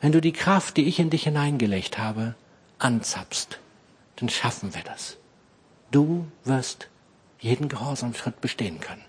wenn 0.00 0.12
du 0.12 0.20
die 0.20 0.32
Kraft, 0.32 0.76
die 0.76 0.86
ich 0.86 1.00
in 1.00 1.10
dich 1.10 1.24
hineingelegt 1.24 1.98
habe, 1.98 2.34
anzapfst, 2.78 3.58
dann 4.16 4.28
schaffen 4.28 4.74
wir 4.74 4.82
das. 4.82 5.16
Du 5.90 6.26
wirst 6.44 6.88
jeden 7.40 7.68
Gehorsamschritt 7.68 8.40
bestehen 8.40 8.80
können. 8.80 9.04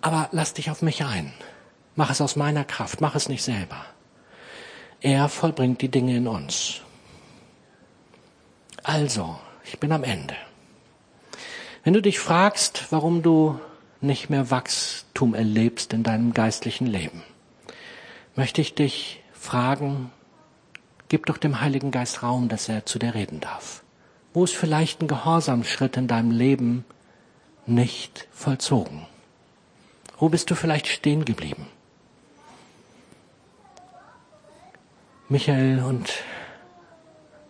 Aber 0.00 0.28
lass 0.32 0.54
dich 0.54 0.70
auf 0.70 0.82
mich 0.82 1.04
ein. 1.04 1.32
Mach 1.94 2.10
es 2.10 2.20
aus 2.20 2.36
meiner 2.36 2.64
Kraft, 2.64 3.00
mach 3.00 3.14
es 3.14 3.28
nicht 3.28 3.42
selber. 3.42 3.84
Er 5.02 5.28
vollbringt 5.28 5.82
die 5.82 5.90
Dinge 5.90 6.16
in 6.16 6.28
uns. 6.28 6.80
Also, 8.84 9.36
ich 9.64 9.80
bin 9.80 9.90
am 9.90 10.04
Ende. 10.04 10.36
Wenn 11.82 11.92
du 11.92 12.00
dich 12.00 12.20
fragst, 12.20 12.86
warum 12.90 13.20
du 13.20 13.58
nicht 14.00 14.30
mehr 14.30 14.52
Wachstum 14.52 15.34
erlebst 15.34 15.92
in 15.92 16.04
deinem 16.04 16.32
geistlichen 16.32 16.86
Leben, 16.86 17.24
möchte 18.36 18.60
ich 18.60 18.76
dich 18.76 19.20
fragen, 19.32 20.12
gib 21.08 21.26
doch 21.26 21.38
dem 21.38 21.60
Heiligen 21.60 21.90
Geist 21.90 22.22
Raum, 22.22 22.48
dass 22.48 22.68
er 22.68 22.86
zu 22.86 23.00
dir 23.00 23.14
reden 23.14 23.40
darf. 23.40 23.82
Wo 24.32 24.44
ist 24.44 24.54
vielleicht 24.54 25.02
ein 25.02 25.08
Gehorsamschritt 25.08 25.96
in 25.96 26.06
deinem 26.06 26.30
Leben 26.30 26.84
nicht 27.66 28.28
vollzogen? 28.30 29.06
Wo 30.16 30.28
bist 30.28 30.48
du 30.48 30.54
vielleicht 30.54 30.86
stehen 30.86 31.24
geblieben? 31.24 31.66
Michael 35.32 35.82
und 35.82 36.12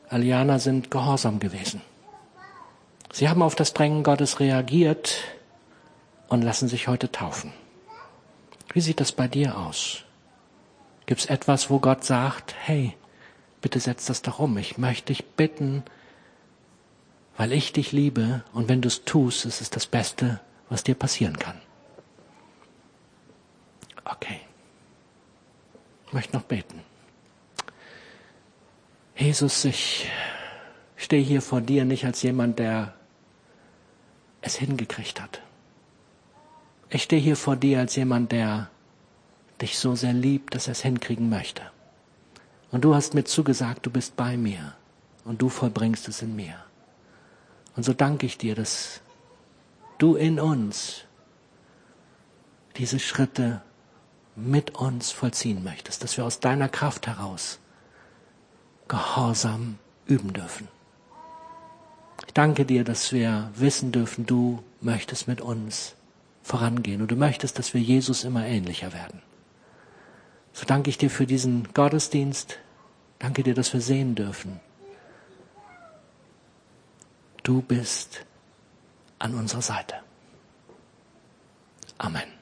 Aliana 0.09 0.61
sind 0.61 0.93
gehorsam 0.93 1.41
gewesen. 1.41 1.83
Sie 3.13 3.29
haben 3.29 3.43
auf 3.43 3.57
das 3.57 3.75
Drängen 3.75 4.05
Gottes 4.05 4.39
reagiert 4.39 5.19
und 6.29 6.43
lassen 6.43 6.69
sich 6.69 6.87
heute 6.87 7.11
taufen. 7.11 7.53
Wie 8.73 8.81
sieht 8.81 9.01
das 9.01 9.11
bei 9.11 9.27
dir 9.27 9.59
aus? 9.59 10.05
Gibt 11.07 11.23
es 11.23 11.27
etwas, 11.27 11.71
wo 11.71 11.81
Gott 11.81 12.05
sagt, 12.05 12.55
hey, 12.57 12.95
bitte 13.61 13.81
setz 13.81 14.07
das 14.07 14.23
doch 14.23 14.39
um. 14.39 14.57
Ich 14.59 14.79
möchte 14.79 15.07
dich 15.07 15.25
bitten, 15.25 15.83
weil 17.37 17.51
ich 17.53 17.73
dich 17.73 17.91
liebe 17.91 18.45
und 18.53 18.69
wenn 18.69 18.81
du 18.81 18.87
es 18.87 19.05
tust, 19.05 19.45
ist 19.45 19.61
es 19.61 19.71
das 19.71 19.87
Beste, 19.87 20.39
was 20.69 20.85
dir 20.85 20.95
passieren 20.95 21.37
kann. 21.37 21.61
Okay. 24.05 24.41
Ich 26.07 26.13
möchte 26.13 26.37
noch 26.37 26.45
beten. 26.45 26.92
Jesus, 29.33 29.65
ich 29.65 30.11
stehe 30.95 31.23
hier 31.23 31.41
vor 31.41 31.63
dir 31.63 31.87
nicht 31.87 32.05
als 32.05 32.21
jemand, 32.21 32.59
der 32.59 32.93
es 34.43 34.57
hingekriegt 34.57 35.23
hat. 35.23 35.41
Ich 36.91 37.05
stehe 37.05 37.23
hier 37.23 37.37
vor 37.37 37.57
dir 37.57 37.79
als 37.79 37.97
jemand, 37.97 38.31
der 38.31 38.69
dich 39.63 39.79
so 39.79 39.95
sehr 39.95 40.13
liebt, 40.13 40.55
dass 40.55 40.67
er 40.69 40.73
es 40.73 40.83
hinkriegen 40.83 41.31
möchte. 41.31 41.63
Und 42.73 42.85
du 42.85 42.95
hast 42.95 43.15
mir 43.15 43.25
zugesagt, 43.25 43.87
du 43.87 43.91
bist 43.91 44.17
bei 44.17 44.37
mir 44.37 44.75
und 45.25 45.41
du 45.41 45.49
vollbringst 45.49 46.09
es 46.09 46.21
in 46.21 46.37
mir. 46.37 46.57
Und 47.75 47.85
so 47.85 47.95
danke 47.95 48.27
ich 48.27 48.37
dir, 48.37 48.55
dass 48.55 49.01
du 49.97 50.15
in 50.15 50.39
uns 50.39 51.05
diese 52.77 52.99
Schritte 52.99 53.63
mit 54.37 54.75
uns 54.75 55.11
vollziehen 55.11 55.65
möchtest, 55.65 56.05
dass 56.05 56.19
wir 56.19 56.27
aus 56.27 56.39
deiner 56.39 56.69
Kraft 56.69 57.07
heraus 57.07 57.61
Gehorsam 58.93 59.79
üben 60.05 60.35
dürfen. 60.35 60.69
Ich 62.27 62.35
danke 62.35 62.67
dir, 62.67 62.85
dass 62.85 63.11
wir 63.11 63.51
wissen 63.55 63.91
dürfen, 63.91 64.27
du 64.27 64.63
möchtest 64.83 65.27
mit 65.29 65.41
uns 65.41 65.95
vorangehen 66.43 67.01
und 67.01 67.11
du 67.11 67.17
möchtest, 67.17 67.59
dass 67.59 67.73
wir 67.73 67.81
Jesus 67.81 68.23
immer 68.23 68.45
ähnlicher 68.45 68.93
werden. 68.93 69.23
So 70.53 70.67
danke 70.67 70.91
ich 70.91 70.99
dir 70.99 71.09
für 71.09 71.25
diesen 71.25 71.73
Gottesdienst. 71.73 72.59
Danke 73.19 73.43
dir, 73.43 73.55
dass 73.55 73.73
wir 73.73 73.81
sehen 73.81 74.15
dürfen. 74.15 74.61
Du 77.45 77.63
bist 77.63 78.27
an 79.19 79.35
unserer 79.35 79.63
Seite. 79.63 79.95
Amen. 81.97 82.42